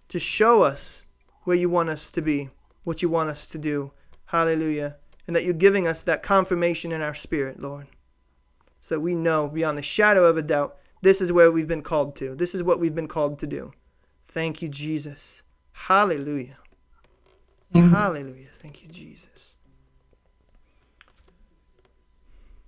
[0.09, 1.03] to show us
[1.43, 2.49] where you want us to be,
[2.83, 3.91] what you want us to do.
[4.25, 4.97] Hallelujah.
[5.27, 7.87] And that you're giving us that confirmation in our spirit, Lord.
[8.79, 11.83] So that we know beyond the shadow of a doubt this is where we've been
[11.83, 12.35] called to.
[12.35, 13.71] This is what we've been called to do.
[14.25, 15.43] Thank you, Jesus.
[15.71, 16.57] Hallelujah.
[17.75, 17.89] Amen.
[17.89, 18.49] Hallelujah.
[18.53, 19.53] Thank you, Jesus.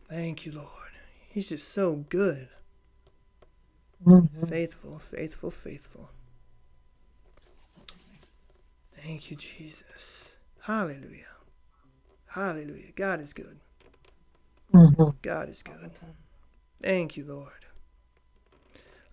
[0.09, 0.67] Thank you, Lord.
[1.29, 2.47] He's just so good.
[4.05, 4.29] Mhm.
[4.49, 6.09] Faithful, faithful, faithful.
[8.97, 10.37] Thank you, Jesus.
[10.61, 11.25] Hallelujah.
[12.27, 12.91] Hallelujah.
[12.95, 13.59] God is good.
[14.73, 15.15] Mhm.
[15.21, 15.91] God is good.
[16.81, 17.65] Thank you, Lord.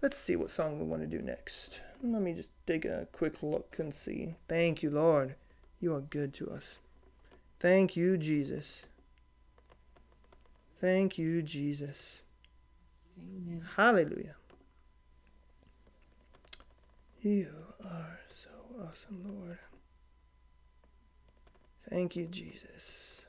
[0.03, 1.83] Let's see what song we want to do next.
[2.03, 4.37] Let me just take a quick look and see.
[4.49, 5.37] Thank you, Lord.
[5.81, 6.79] You are good to us.
[7.61, 8.87] Thank you, Jesus.
[10.81, 12.23] Thank you, Jesus.
[13.19, 13.63] Amen.
[13.77, 14.37] Hallelujah.
[17.23, 17.53] You
[17.85, 18.49] are so
[18.81, 19.59] awesome, Lord.
[21.91, 23.21] Thank you, Jesus.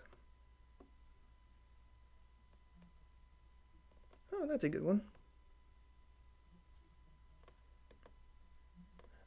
[4.33, 5.01] Oh, that's a good one.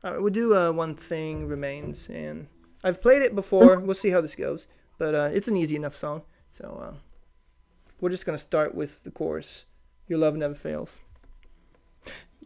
[0.02, 2.46] All right, we'll do uh, one thing remains, and
[2.82, 3.80] I've played it before.
[3.80, 6.22] We'll see how this goes, but uh, it's an easy enough song.
[6.48, 6.94] So uh,
[8.00, 9.66] we're just gonna start with the chorus.
[10.08, 11.00] Your love never fails.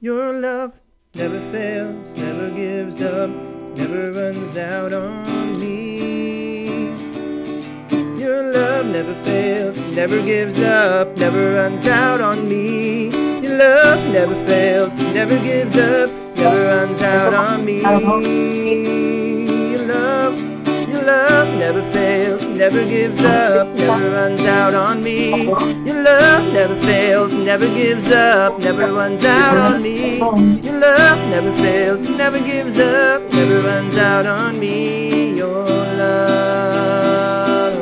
[0.00, 0.80] Your love
[1.14, 3.30] never fails, never gives up,
[3.76, 6.90] never runs out on me.
[8.20, 13.08] Your love never fails, never gives up, never runs out on me.
[13.40, 19.17] Your love never fails, never gives up, never runs out on me.
[21.68, 25.44] Never fails, never gives up, never runs out on me.
[25.48, 30.16] Your love never fails, never gives up, never runs out on me.
[30.16, 35.36] Your love never fails, never gives up, never runs out on me.
[35.36, 35.66] Your
[36.00, 37.74] love.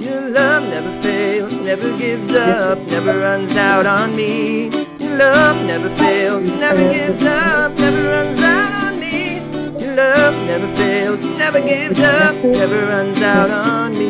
[0.00, 4.81] Your love never fails, never gives up, never runs out on me.
[5.12, 9.40] Your love never fails, never gives up, never runs out on me.
[9.78, 14.08] Your love never fails, never gives up, never runs out on me.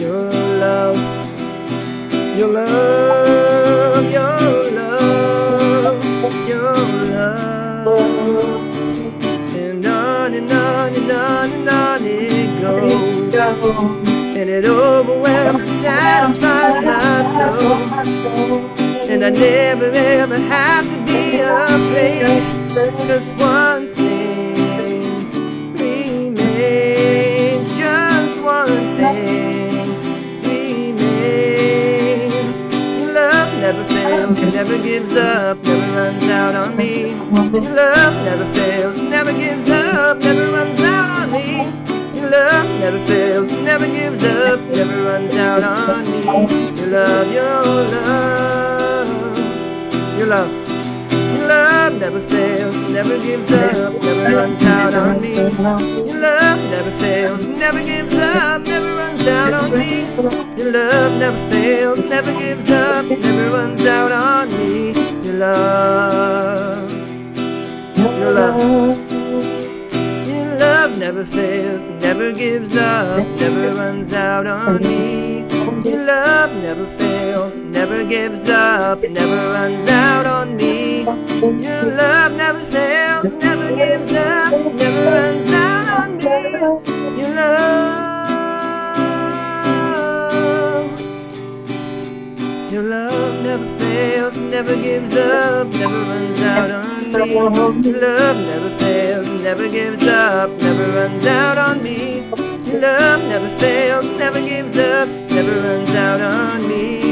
[0.00, 0.96] Your love,
[2.38, 7.86] your love, your love, your love.
[9.54, 13.34] And on and on and on and on it goes.
[14.36, 18.89] And it overwhelms and satisfies my soul.
[19.10, 22.44] And I never ever have to be afraid.
[23.08, 25.02] Cause one thing
[25.74, 29.98] remains, just one thing
[30.44, 32.68] remains.
[33.12, 37.12] Love never fails, never gives up, never runs out on me.
[37.50, 41.66] Love never fails, never gives up, never runs out on me.
[42.30, 46.22] Love never fails, never gives up, never runs out on me.
[46.78, 48.59] Your love, your love,
[50.20, 50.52] your love.
[51.10, 55.34] Your love never fails, never gives up, never runs out on me.
[55.34, 60.04] Your love never fails, never gives up, never runs out on me.
[60.58, 64.92] Your love never fails, never gives up, never runs out on me.
[65.24, 66.90] Your love,
[67.96, 68.98] your love.
[70.28, 75.46] Your love never fails, never gives up, never runs out on me.
[75.48, 81.02] Your love never fails, never gives up, never runs out on me.
[81.02, 86.24] Your love never fails, never gives up, never runs out on me.
[87.20, 88.10] Your love,
[92.72, 97.32] your love never fails, never gives up, never runs out on me.
[97.88, 102.24] Your love never fails, never gives up, never runs out on me.
[102.64, 107.09] Your love never fails, never gives up, never runs out on me.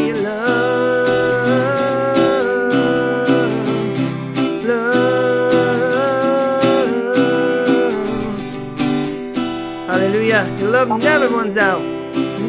[10.87, 11.83] Love never runs out,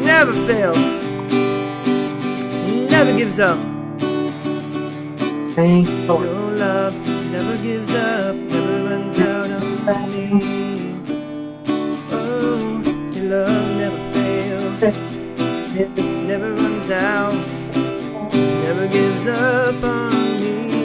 [0.04, 1.08] never fails,
[2.88, 3.58] never gives up.
[5.56, 6.94] Thank you, Your love
[7.32, 10.94] never gives up, never runs out on me.
[12.12, 12.80] Oh,
[13.14, 15.16] your love never fails,
[16.28, 17.34] never runs out,
[18.62, 20.79] never gives up on me.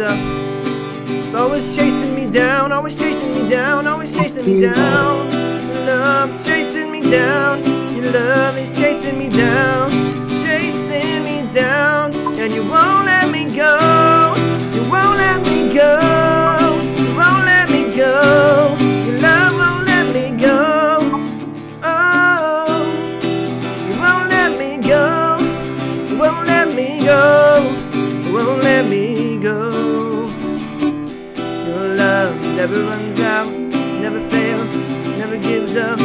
[0.00, 0.18] Up.
[1.08, 5.30] It's always chasing me down, always chasing me down, always chasing me down.
[5.30, 7.62] Your love chasing me down,
[7.94, 9.90] your love is chasing me down,
[10.44, 14.34] chasing me down, and you won't let me go.
[14.74, 15.98] You won't let me go.
[17.00, 18.76] You won't let me go.
[19.06, 21.24] Your love won't let me go.
[21.82, 23.08] Oh,
[23.88, 25.38] you won't let me go.
[26.10, 27.45] You won't let me go.
[32.68, 33.52] Never runs out,
[34.00, 34.90] never fails,
[35.20, 36.00] never gives up.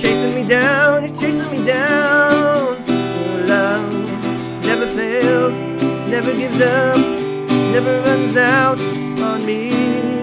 [0.00, 2.82] Chasing me down, you're chasing me down.
[2.86, 5.60] Your love never fails,
[6.08, 6.96] never gives up,
[7.74, 8.80] never runs out
[9.20, 10.13] on me.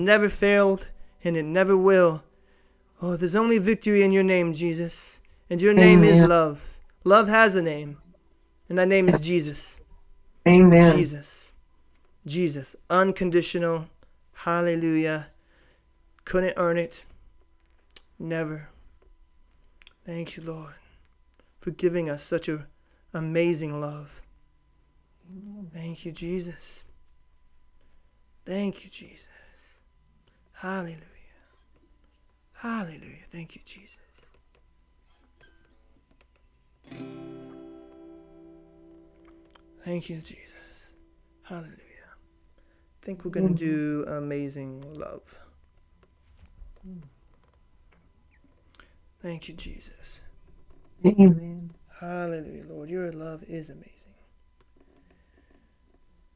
[0.00, 0.88] Never failed
[1.22, 2.22] and it never will.
[3.02, 5.20] Oh, there's only victory in your name, Jesus.
[5.48, 6.78] And your name is love.
[7.04, 7.96] Love has a name,
[8.68, 9.78] and that name is Jesus.
[10.46, 10.94] Amen.
[10.94, 11.52] Jesus.
[12.26, 12.76] Jesus.
[12.88, 13.88] Unconditional.
[14.32, 15.28] Hallelujah.
[16.24, 17.04] Couldn't earn it.
[18.18, 18.68] Never.
[20.04, 20.74] Thank you, Lord,
[21.60, 22.66] for giving us such a
[23.14, 24.20] amazing love.
[25.72, 26.84] Thank you, Jesus.
[28.44, 29.28] Thank you, Jesus.
[30.60, 30.98] Hallelujah.
[32.52, 33.24] Hallelujah.
[33.30, 33.98] Thank you, Jesus.
[39.82, 40.92] Thank you, Jesus.
[41.44, 41.70] Hallelujah.
[41.72, 44.04] I think we're going to mm.
[44.04, 45.22] do amazing love.
[49.22, 50.20] Thank you, Jesus.
[51.06, 51.70] Amen.
[51.98, 52.90] Hallelujah, Lord.
[52.90, 54.12] Your love is amazing.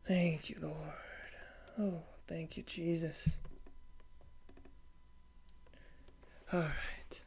[0.08, 0.74] Thank you, Lord.
[1.78, 3.36] Oh, thank you, Jesus.
[6.54, 7.22] All right.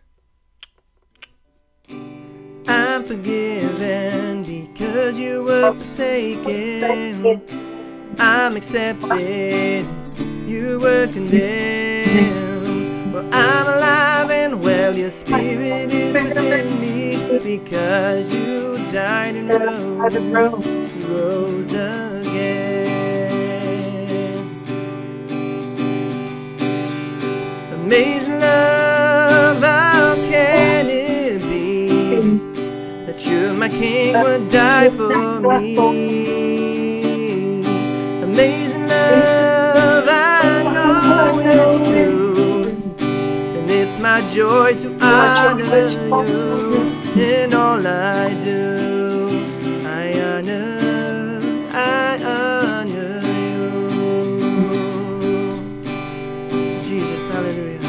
[2.67, 7.41] I'm forgiven because you were forsaken.
[8.19, 9.87] I'm accepted.
[10.47, 13.13] You were condemned.
[13.13, 14.95] Well, I'm alive and well.
[14.97, 20.65] Your spirit is within me because you died and rose,
[21.09, 22.87] rose again.
[27.71, 28.26] Amazing
[33.17, 35.75] that you, my King, would die for me?
[38.21, 42.63] Amazing love, I know it's true,
[42.99, 49.29] and it's my joy to honor you in all I do.
[49.85, 51.41] I honor,
[51.73, 53.69] I honor you.
[56.81, 57.81] Jesus, hallelujah.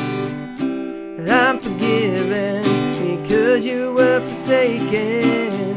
[1.30, 2.62] I'm forgiven
[2.98, 3.97] because you
[4.48, 5.76] forsaken.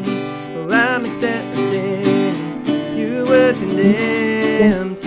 [0.55, 2.33] Or I'm accepted.
[2.95, 4.99] You were condemned.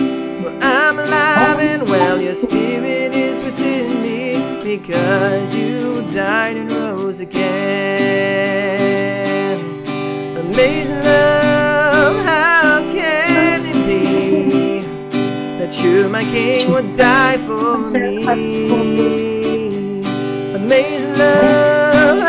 [0.43, 2.21] Well, I'm alive and well.
[2.21, 7.55] Your spirit is within me because you died and rose again.
[10.37, 14.35] Amazing love, how can it be?
[15.57, 18.25] that you, my King, would die for me.
[20.53, 22.19] Amazing love,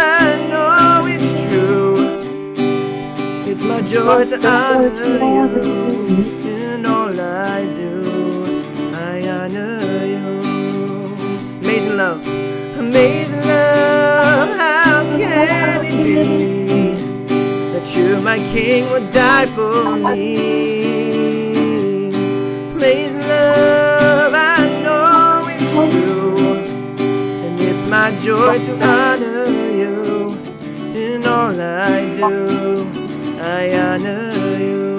[3.87, 6.07] joy to honor you
[6.45, 8.63] in all I do.
[8.95, 10.27] I honor you.
[11.63, 12.27] Amazing love,
[12.77, 16.95] amazing love, how can it be
[17.73, 20.27] that you, my King, would die for me?
[22.73, 26.37] Amazing love, I know it's true.
[27.45, 30.37] And it's my joy to honor you
[30.93, 33.06] in all I do.
[33.41, 34.99] I honor you.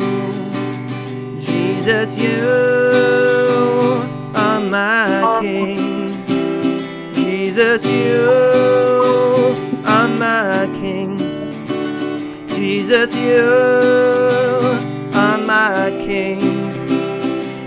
[1.39, 2.43] Jesus, you
[4.35, 6.13] are my King.
[7.13, 8.29] Jesus, you
[9.85, 11.17] are my King.
[12.47, 13.43] Jesus, you
[15.13, 16.39] are my King.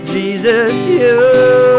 [0.05, 1.70] Jesus, you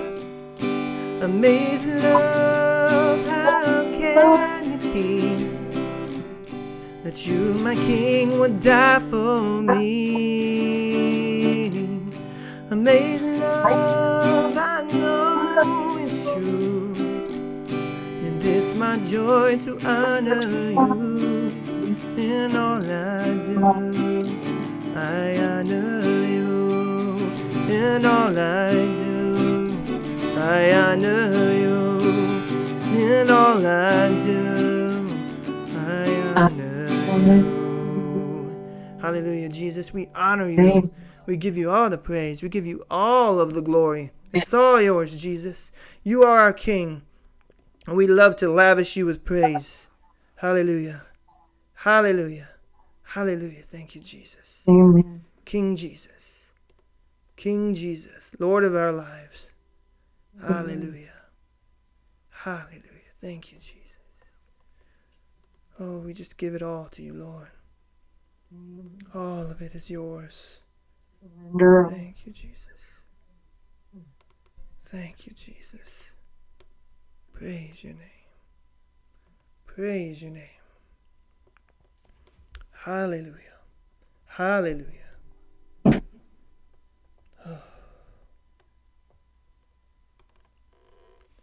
[1.22, 5.48] Amazing love, how can it be
[7.04, 9.82] that you, my King, would die for me?
[12.70, 16.92] Amazing love, I know it's true,
[18.06, 21.52] and it's my joy to honor you
[22.18, 23.62] in all I do.
[24.96, 27.32] I honor you
[27.70, 29.05] in all I do.
[30.48, 31.98] I honor you
[32.96, 35.04] in all I do.
[35.74, 36.88] I honor
[37.18, 38.56] you.
[39.00, 39.92] Hallelujah, Jesus.
[39.92, 40.88] We honor you.
[41.26, 42.42] We give you all the praise.
[42.42, 44.12] We give you all of the glory.
[44.32, 45.72] It's all yours, Jesus.
[46.04, 47.02] You are our King.
[47.88, 49.88] And we love to lavish you with praise.
[50.36, 51.02] Hallelujah.
[51.74, 52.48] Hallelujah.
[53.02, 53.64] Hallelujah.
[53.64, 54.64] Thank you, Jesus.
[54.68, 55.24] Amen.
[55.44, 56.50] King Jesus.
[57.34, 58.30] King Jesus.
[58.38, 59.50] Lord of our lives.
[60.42, 61.12] Hallelujah.
[62.30, 63.12] Hallelujah.
[63.20, 63.98] Thank you, Jesus.
[65.80, 67.48] Oh, we just give it all to you, Lord.
[69.14, 70.60] All of it is yours.
[71.88, 72.68] Thank you, Jesus.
[74.80, 76.12] Thank you, Jesus.
[77.32, 78.02] Praise your name.
[79.66, 80.44] Praise your name.
[82.72, 83.58] Hallelujah.
[84.26, 85.05] Hallelujah.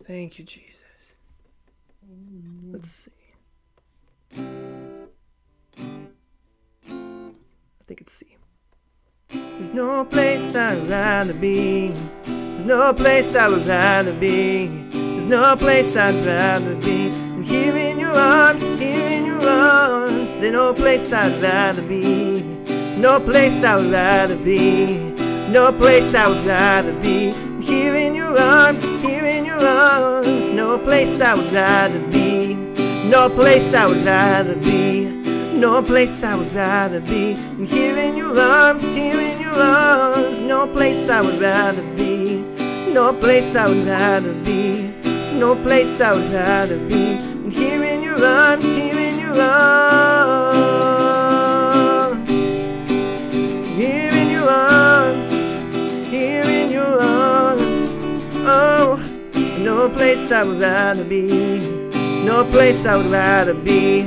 [0.06, 0.84] Thank you, Jesus.
[2.72, 3.12] Let's see.
[6.86, 8.36] I think it's C.
[9.30, 11.88] There's no place I'd rather be.
[11.88, 14.68] There's no place I would rather be.
[14.68, 20.34] There's no place I'd rather be than here in your arms, here in your arms.
[20.34, 22.42] There's no place I'd rather be.
[22.98, 24.98] No place I would rather be.
[25.50, 27.43] No place I would rather be
[28.34, 30.50] your arms, here in your arms.
[30.50, 32.56] No place I would rather be.
[33.10, 35.06] No place I would rather be.
[35.54, 40.42] No place I would rather be than here in your arms, here in your arms.
[40.42, 42.42] No place I would rather be.
[42.92, 44.94] No place I would rather be.
[45.34, 50.23] No place I would rather be than here in your arms, here in your arms.
[59.84, 61.58] No place I would rather be.
[62.24, 64.04] No place I would rather be.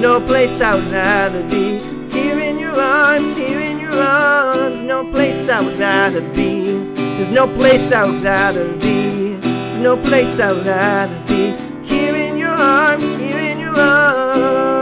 [0.00, 1.78] No place I would rather be.
[2.10, 4.82] Here in your arms, here in your arms.
[4.82, 6.72] No place I would rather be.
[7.14, 9.34] There's no place I would rather be.
[9.36, 11.54] There's no place I would rather be.
[11.86, 14.72] Here in your arms, here in your arms.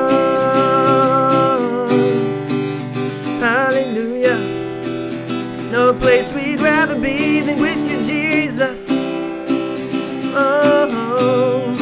[3.42, 4.38] Hallelujah.
[5.70, 8.99] No place we'd rather be than with you, Jesus.
[10.42, 11.74] Oh,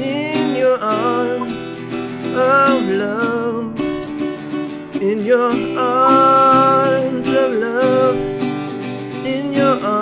[0.00, 1.92] in your arms
[2.34, 3.80] of love.
[5.00, 8.16] In your arms of love.
[9.26, 9.97] In your arms oh,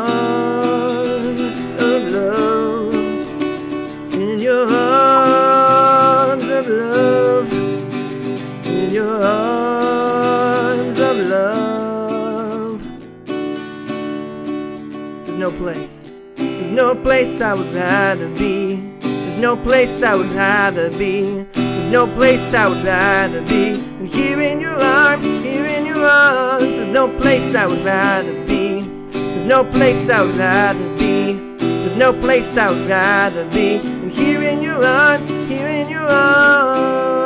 [16.77, 18.77] no place I would rather be.
[19.01, 21.43] There's no place I would rather be.
[21.55, 26.05] There's no place I would rather be And here in your arms, here in your
[26.05, 26.77] arms.
[26.77, 28.82] There's no place I would rather be.
[28.82, 31.32] There's no place I would rather be.
[31.57, 36.07] There's no place I would rather be than here in your arms, here in your
[36.07, 37.16] arms.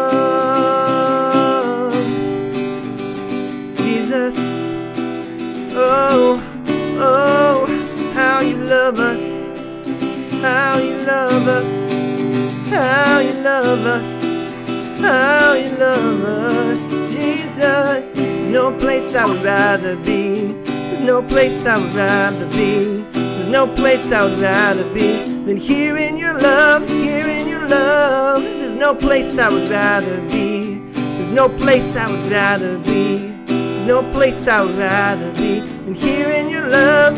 [3.79, 4.37] Jesus.
[5.75, 6.39] Oh,
[6.99, 7.81] oh,
[8.15, 9.40] how you love us,
[10.41, 11.93] how you love us,
[12.71, 14.25] how you love us,
[15.01, 18.15] how you love us, Jesus.
[18.15, 23.49] There's no place I would rather be, there's no place I would rather be, there's
[23.49, 28.43] no place I would rather be than here in your love, here in your love.
[28.43, 30.77] There's no place I would rather be,
[31.17, 33.31] there's no place I would rather be.
[33.81, 37.17] There's no place I would rather be than here in your love,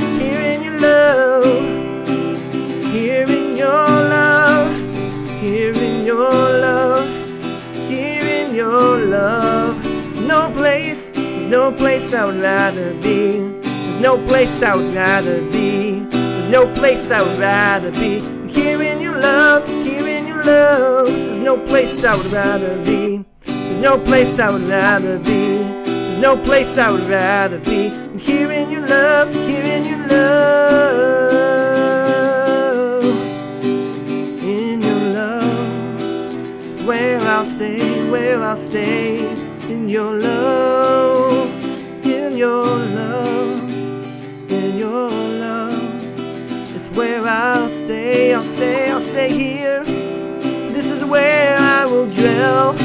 [11.62, 13.38] no place I would rather be.
[13.38, 16.00] There's no place I would rather be.
[16.00, 18.18] There's no place I would rather be
[18.48, 21.06] here in your love, here in your love.
[21.06, 23.24] There's no place I would rather be.
[23.44, 25.58] There's no place I would rather be.
[25.58, 30.32] There's no place I would rather be here in your love, here in your love.
[34.42, 39.52] In your love where I'll stay, where I'll stay.
[39.70, 41.11] In your love,
[42.42, 43.70] your love,
[44.50, 46.74] in your love.
[46.74, 49.84] It's where I'll stay, I'll stay, I'll stay here.
[50.74, 52.76] This is where I will dwell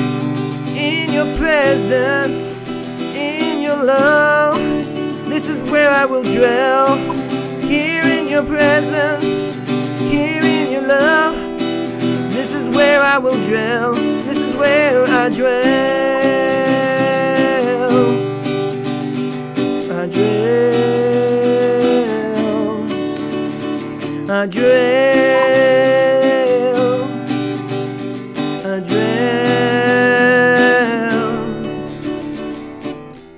[0.78, 2.70] in your presence,
[3.16, 4.60] in your love.
[5.28, 6.96] This is where I will dwell,
[7.62, 9.64] here in your presence,
[10.12, 11.36] here in your love.
[12.32, 16.47] This is where I will dwell, this is where I dwell.
[24.30, 24.68] I dwell,
[28.66, 29.08] I dwell.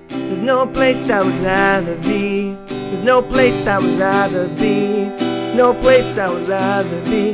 [0.08, 2.58] There's no place I would rather be.
[2.66, 5.10] There's no place I would rather be.
[5.10, 7.34] There's no place I would rather be.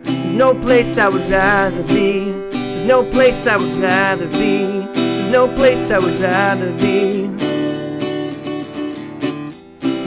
[0.00, 2.30] There's no place I would rather be.
[2.30, 4.86] There's no place I would rather be.
[4.94, 7.21] There's no place I would rather be.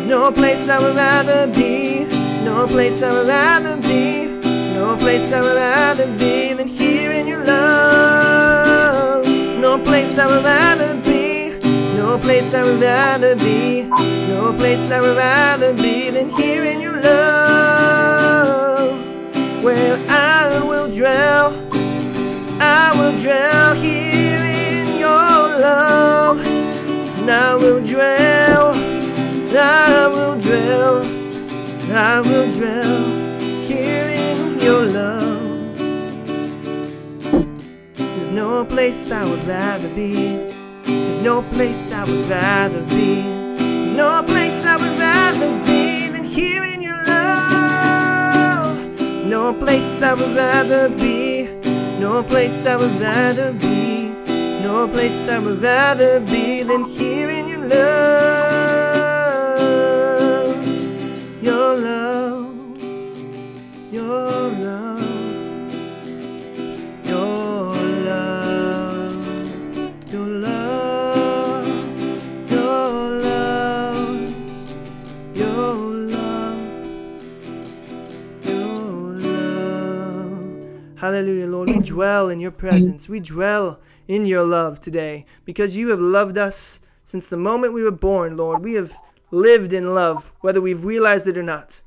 [0.06, 2.06] No place I would rather be.
[2.44, 4.28] No place I would rather be.
[4.76, 9.26] No place I would rather be than here in your love.
[9.60, 11.50] No place I would rather be.
[11.98, 13.82] No place I would rather be.
[14.30, 18.92] No place I would rather be than here in your love.
[19.64, 21.52] Where I will dwell.
[22.62, 26.46] I will dwell here in your love.
[26.46, 28.95] And I will dwell.
[29.58, 31.06] I will dwell.
[31.92, 33.06] I will dwell
[33.62, 35.78] here in your love.
[37.96, 40.36] There's no place I would rather be.
[40.84, 43.22] There's no place I would rather be.
[43.22, 48.78] There's no place I would rather be than here in your love.
[49.26, 51.48] No place I would rather be.
[52.00, 54.10] No place I would rather be.
[54.62, 58.45] No place I would rather be than here in your love.
[82.26, 83.08] Dwell in your presence.
[83.08, 87.84] We dwell in your love today because you have loved us since the moment we
[87.84, 88.64] were born, Lord.
[88.64, 88.92] We have
[89.30, 91.84] lived in love, whether we've realized it or not.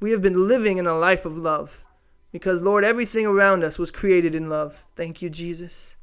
[0.00, 1.84] We have been living in a life of love
[2.30, 4.80] because, Lord, everything around us was created in love.
[4.94, 5.96] Thank you, Jesus.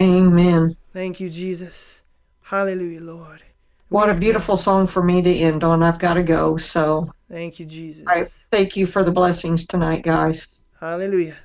[0.00, 0.76] Amen.
[0.92, 2.02] Thank you, Jesus.
[2.40, 3.42] Hallelujah, Lord.
[3.88, 5.82] What a beautiful song for me to end on.
[5.82, 6.56] I've got to go.
[6.56, 8.06] So Thank you, Jesus.
[8.08, 10.46] I thank you for the blessings tonight, guys.
[10.78, 11.36] Hallelujah.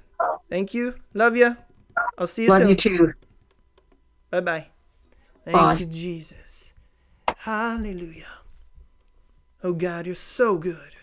[0.49, 0.95] Thank you.
[1.13, 1.55] Love you.
[2.17, 2.69] I'll see you Love soon.
[2.69, 3.13] you too.
[4.31, 4.67] Bye bye.
[5.45, 5.75] Thank Bye.
[5.75, 6.73] you, Jesus.
[7.37, 8.27] Hallelujah.
[9.63, 10.95] Oh God, you're so good.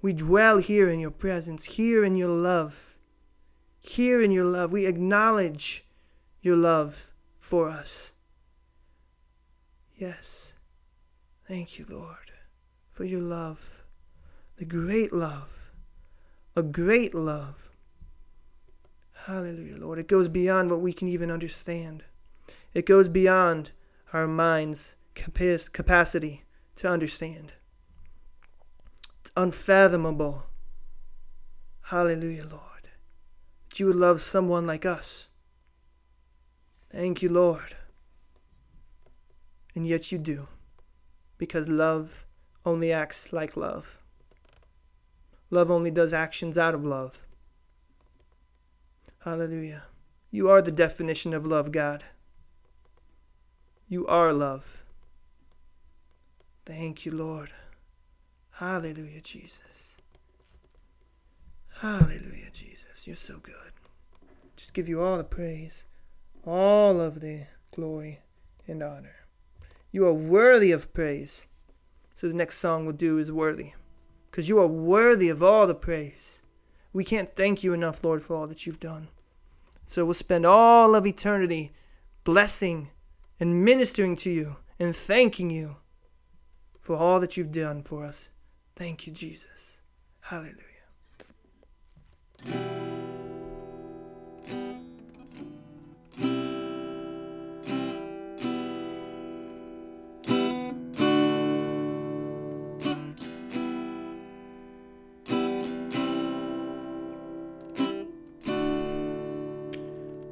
[0.00, 2.96] We dwell here in your presence, here in your love.
[3.80, 4.72] Here in your love.
[4.72, 5.84] We acknowledge
[6.40, 8.12] your love for us.
[9.96, 10.52] Yes.
[11.46, 12.32] Thank you, Lord,
[12.92, 13.82] for your love.
[14.56, 15.70] The great love.
[16.54, 17.67] A great love.
[19.28, 19.98] Hallelujah, Lord.
[19.98, 22.02] It goes beyond what we can even understand.
[22.72, 23.70] It goes beyond
[24.14, 26.44] our mind's capacity
[26.76, 27.52] to understand.
[29.20, 30.46] It's unfathomable.
[31.82, 32.88] Hallelujah, Lord.
[33.68, 35.28] That you would love someone like us.
[36.90, 37.74] Thank you, Lord.
[39.74, 40.48] And yet you do.
[41.36, 42.24] Because love
[42.64, 43.98] only acts like love.
[45.50, 47.22] Love only does actions out of love.
[49.20, 49.82] Hallelujah.
[50.30, 52.04] You are the definition of love, God.
[53.88, 54.82] You are love.
[56.66, 57.50] Thank you, Lord.
[58.50, 59.96] Hallelujah, Jesus.
[61.80, 63.06] Hallelujah, Jesus.
[63.06, 63.54] You're so good.
[64.56, 65.86] Just give you all the praise,
[66.44, 68.18] all of the glory
[68.66, 69.14] and honor.
[69.92, 71.46] You are worthy of praise.
[72.14, 73.72] So the next song we'll do is worthy.
[74.30, 76.42] Because you are worthy of all the praise.
[76.92, 79.08] We can't thank you enough, Lord, for all that you've done.
[79.86, 81.72] So we'll spend all of eternity
[82.24, 82.90] blessing
[83.40, 85.76] and ministering to you and thanking you
[86.80, 88.28] for all that you've done for us.
[88.76, 89.80] Thank you, Jesus.
[90.20, 90.64] Hallelujah.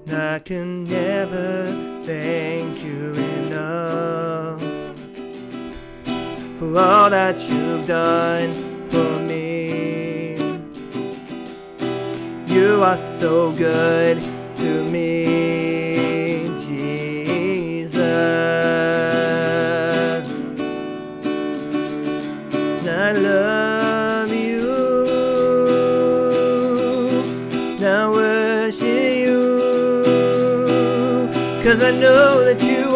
[0.08, 1.64] I can never
[2.04, 4.60] thank you enough
[6.60, 8.54] for all that you've done
[8.86, 10.36] for me.
[12.46, 14.18] You are so good
[14.56, 17.96] to me, Jesus.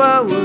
[0.00, 0.39] You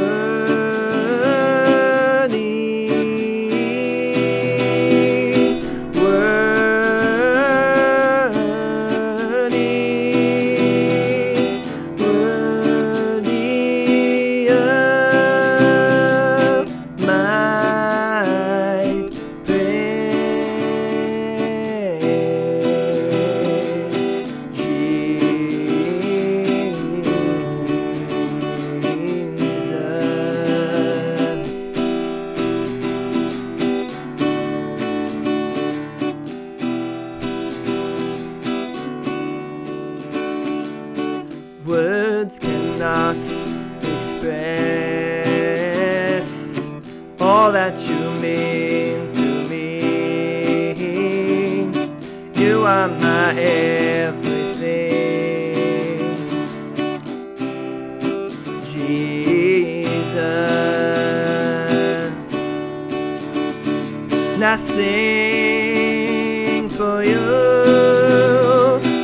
[64.76, 67.26] sing for you,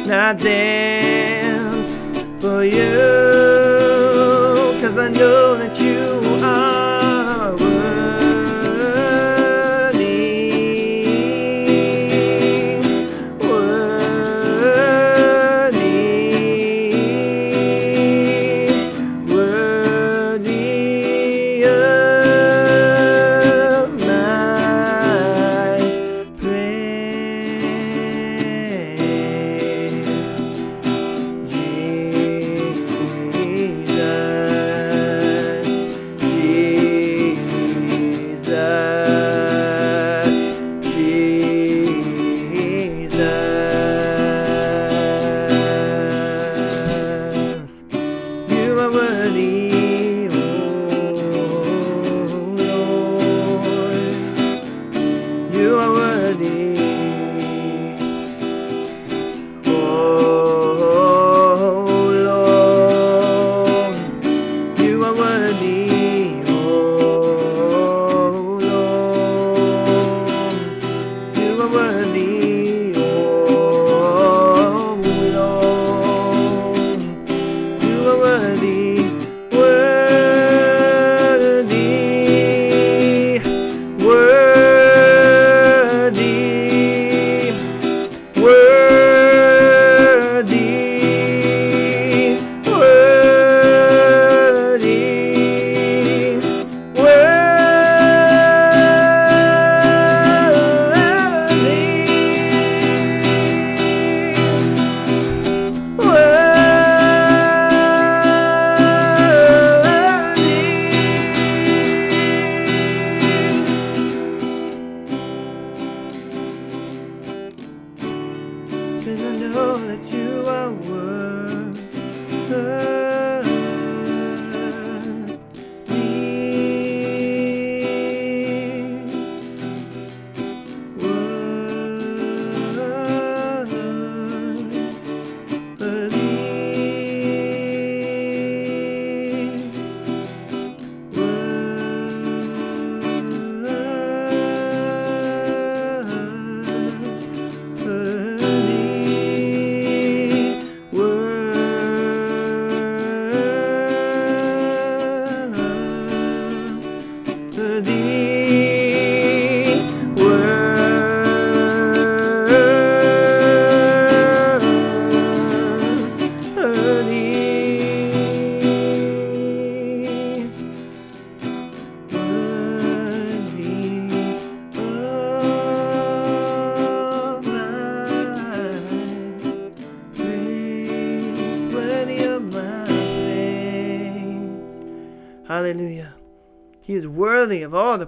[0.05, 0.80] now dance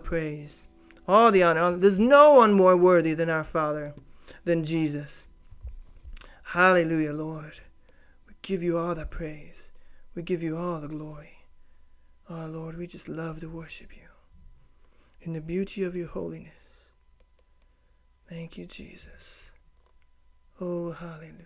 [0.03, 0.65] praise,
[1.07, 1.77] all the honor.
[1.77, 3.93] There's no one more worthy than our Father,
[4.43, 5.25] than Jesus.
[6.43, 7.59] Hallelujah, Lord.
[8.27, 9.71] We give you all the praise.
[10.13, 11.37] We give you all the glory.
[12.29, 14.07] Oh, Lord, we just love to worship you
[15.21, 16.53] in the beauty of your holiness.
[18.27, 19.51] Thank you, Jesus.
[20.61, 21.37] Oh, hallelujah.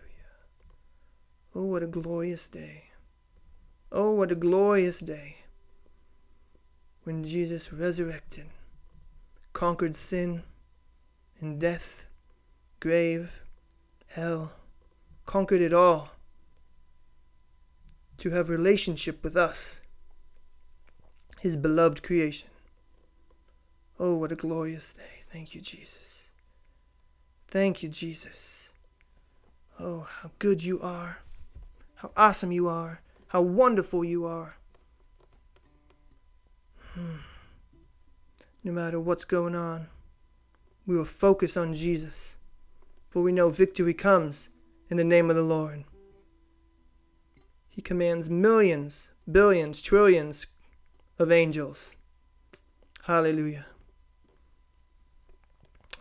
[1.55, 2.83] Oh, what a glorious day.
[3.91, 5.37] Oh, what a glorious day
[7.07, 8.45] when Jesus resurrected,
[9.53, 10.43] conquered sin
[11.39, 12.05] and death,
[12.81, 13.31] grave,
[14.07, 14.51] hell,
[15.25, 16.09] conquered it all
[18.17, 19.79] to have relationship with us,
[21.39, 22.49] his beloved creation.
[23.97, 25.21] Oh, what a glorious day.
[25.31, 26.29] Thank you, Jesus.
[27.47, 28.69] Thank you, Jesus.
[29.79, 31.19] Oh, how good you are.
[31.95, 32.99] How awesome you are.
[33.27, 34.56] How wonderful you are.
[38.63, 39.87] No matter what's going on,
[40.85, 42.35] we will focus on Jesus,
[43.09, 44.49] for we know victory comes
[44.89, 45.83] in the name of the Lord.
[47.69, 50.47] He commands millions, billions, trillions
[51.19, 51.93] of angels.
[53.03, 53.65] Hallelujah.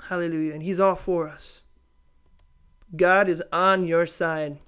[0.00, 0.54] Hallelujah.
[0.54, 1.60] And He's all for us.
[2.96, 4.58] God is on your side.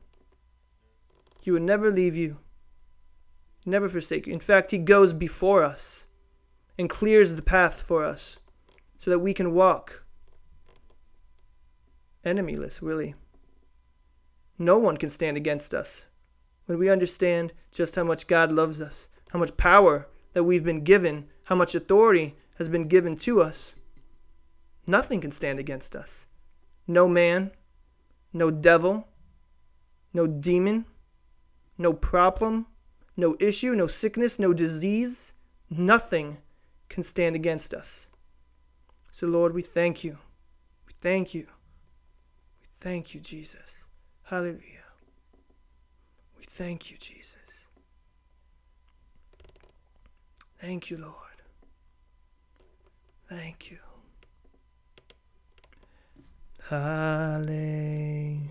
[1.40, 2.38] He will never leave you,
[3.64, 4.32] never forsake you.
[4.32, 6.04] In fact, He goes before us
[6.78, 8.38] and clears the path for us
[8.96, 10.04] so that we can walk
[12.24, 13.14] enemyless, really.
[14.58, 16.06] No one can stand against us.
[16.66, 20.84] When we understand just how much God loves us, how much power that we've been
[20.84, 23.74] given, how much authority has been given to us,
[24.86, 26.26] nothing can stand against us.
[26.86, 27.52] No man,
[28.32, 29.08] no devil,
[30.12, 30.84] no demon,
[31.78, 32.66] no problem,
[33.16, 35.32] no issue, no sickness, no disease,
[35.70, 36.38] nothing
[36.88, 38.08] can stand against us.
[39.10, 40.18] So, Lord, we thank you.
[40.86, 41.46] We thank you.
[42.60, 43.86] We thank you, Jesus.
[44.22, 44.62] Hallelujah.
[46.38, 47.68] We thank you, Jesus.
[50.58, 51.14] Thank you, Lord.
[53.28, 53.78] Thank you.
[56.68, 58.48] Hallelujah.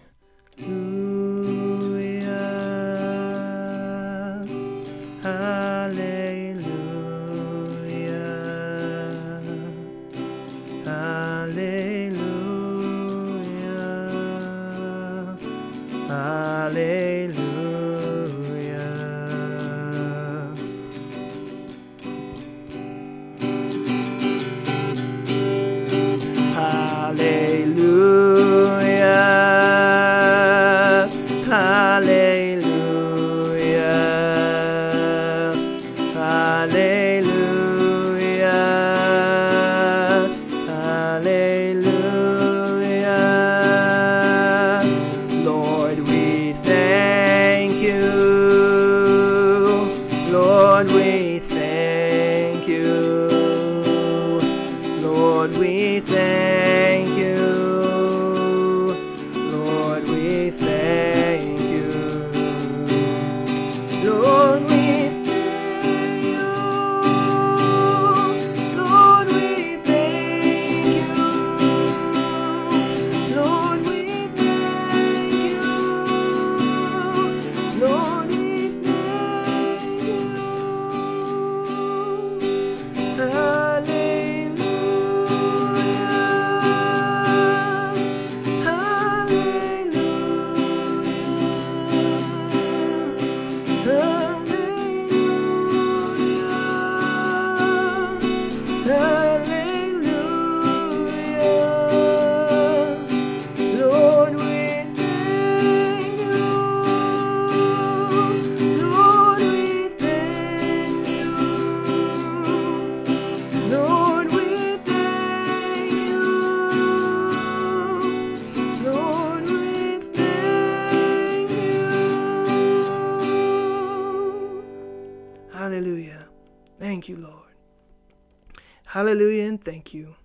[129.68, 130.16] Thank you.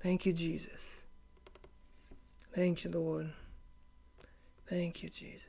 [0.00, 1.06] Thank you, Jesus.
[2.52, 3.32] Thank you, Lord.
[4.66, 5.48] Thank you, Jesus.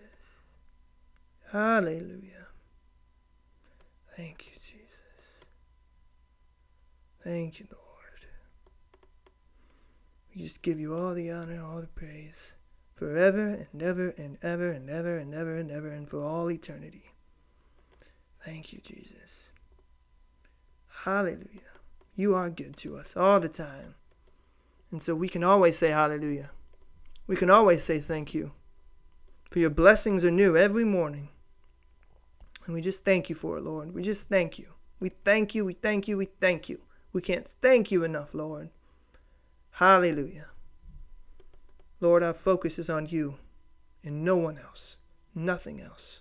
[1.51, 2.47] Hallelujah.
[4.15, 5.45] Thank you, Jesus.
[7.21, 7.81] Thank you, Lord.
[10.33, 12.53] We just give you all the honor all the praise
[12.95, 17.11] forever and ever and ever and ever and ever and ever and for all eternity.
[18.45, 19.51] Thank you, Jesus.
[20.87, 21.70] Hallelujah.
[22.13, 23.95] You are good to us all the time.
[24.91, 26.51] And so we can always say hallelujah.
[27.25, 28.51] We can always say thank you.
[29.49, 31.29] For your blessings are new every morning.
[32.65, 33.93] And we just thank you for it, Lord.
[33.93, 34.67] We just thank you.
[34.99, 36.81] We thank you, we thank you, we thank you.
[37.13, 38.69] We can't thank you enough, Lord.
[39.71, 40.49] Hallelujah.
[42.01, 43.37] Lord, our focus is on you
[44.03, 44.97] and no one else,
[45.33, 46.19] nothing else.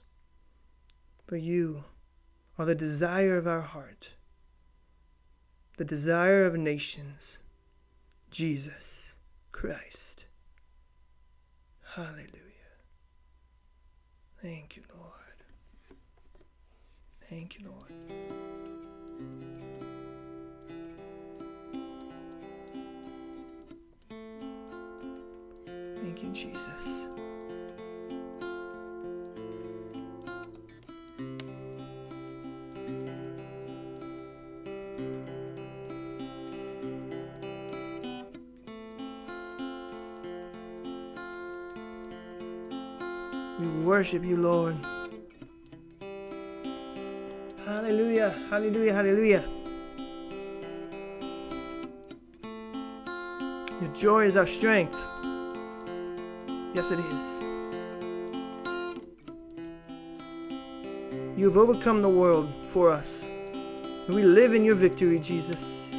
[1.26, 1.82] For you
[2.58, 4.14] are the desire of our heart
[5.80, 7.38] the desire of nations,
[8.30, 9.16] Jesus
[9.50, 10.26] Christ.
[11.94, 12.28] Hallelujah.
[14.42, 15.96] Thank you, Lord.
[17.30, 17.94] Thank you, Lord.
[26.02, 27.08] Thank you, Jesus.
[43.90, 44.76] Worship you, Lord.
[47.64, 49.44] Hallelujah, hallelujah, hallelujah.
[53.80, 55.04] Your joy is our strength.
[56.72, 57.40] Yes, it is.
[61.36, 63.24] You have overcome the world for us.
[63.24, 65.96] And we live in your victory, Jesus.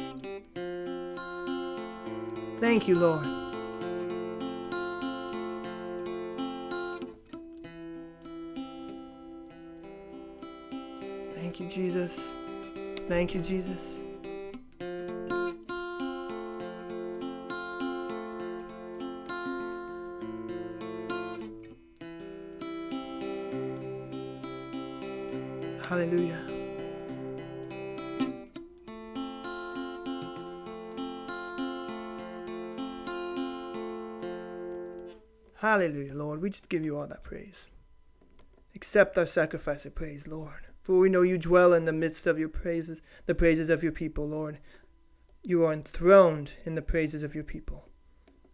[2.56, 3.41] Thank you, Lord.
[11.72, 12.34] Jesus.
[13.08, 14.04] Thank you, Jesus.
[25.80, 26.38] Hallelujah.
[35.54, 36.42] Hallelujah, Lord.
[36.42, 37.66] We just give you all that praise.
[38.74, 40.66] Accept our sacrifice of praise, Lord.
[40.82, 43.92] For we know you dwell in the midst of your praises, the praises of your
[43.92, 44.58] people, Lord.
[45.42, 47.88] You are enthroned in the praises of your people.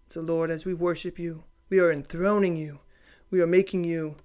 [0.09, 2.81] So, Lord, as we worship you, we are enthroning you.
[3.31, 4.17] We are making you,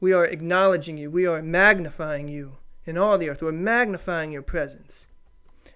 [0.00, 1.10] we are acknowledging you.
[1.10, 3.42] We are magnifying you in all the earth.
[3.42, 5.08] We're magnifying your presence.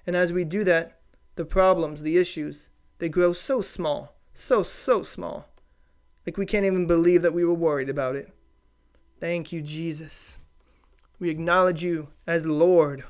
[0.07, 1.01] And as we do that,
[1.35, 2.69] the problems, the issues,
[2.99, 5.49] they grow so small, so, so small.
[6.25, 8.33] Like we can't even believe that we were worried about it.
[9.19, 10.39] Thank you, Jesus.
[11.23, 13.05] We acknowledge you as Lord.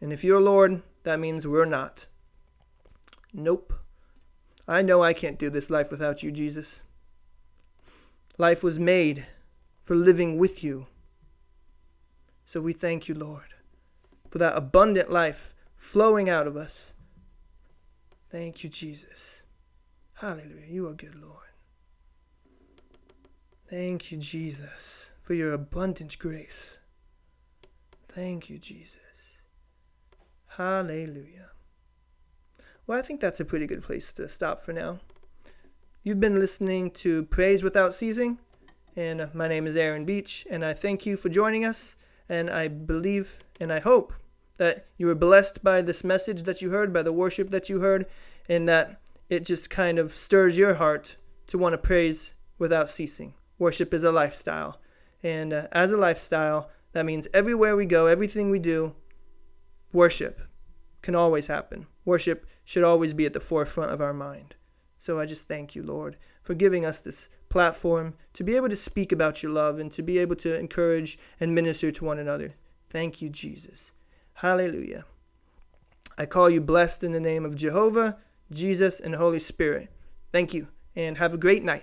[0.00, 2.06] And if you're Lord, that means we're not.
[3.32, 3.72] Nope.
[4.68, 6.80] I know I can't do this life without you, Jesus.
[8.38, 9.26] Life was made
[9.82, 10.86] for living with you.
[12.44, 13.52] So we thank you, Lord,
[14.30, 16.94] for that abundant life flowing out of us.
[18.30, 19.42] Thank you, Jesus.
[20.12, 20.68] Hallelujah.
[20.68, 21.34] You are good, Lord.
[23.68, 26.78] Thank you, Jesus, for your abundant grace.
[28.08, 29.40] Thank you, Jesus.
[30.46, 31.50] Hallelujah.
[32.86, 35.00] Well, I think that's a pretty good place to stop for now.
[36.02, 38.38] You've been listening to Praise Without Ceasing,
[38.96, 41.96] and my name is Aaron Beach, and I thank you for joining us.
[42.28, 44.12] And I believe and I hope
[44.58, 47.80] that you were blessed by this message that you heard, by the worship that you
[47.80, 48.06] heard,
[48.46, 53.32] and that it just kind of stirs your heart to want to praise without ceasing.
[53.58, 54.78] Worship is a lifestyle.
[55.24, 58.94] And uh, as a lifestyle, that means everywhere we go, everything we do,
[59.90, 60.38] worship
[61.00, 61.86] can always happen.
[62.04, 64.54] Worship should always be at the forefront of our mind.
[64.98, 68.76] So I just thank you, Lord, for giving us this platform to be able to
[68.76, 72.54] speak about your love and to be able to encourage and minister to one another.
[72.90, 73.92] Thank you, Jesus.
[74.34, 75.04] Hallelujah.
[76.16, 78.18] I call you blessed in the name of Jehovah,
[78.52, 79.88] Jesus, and Holy Spirit.
[80.32, 81.82] Thank you, and have a great night.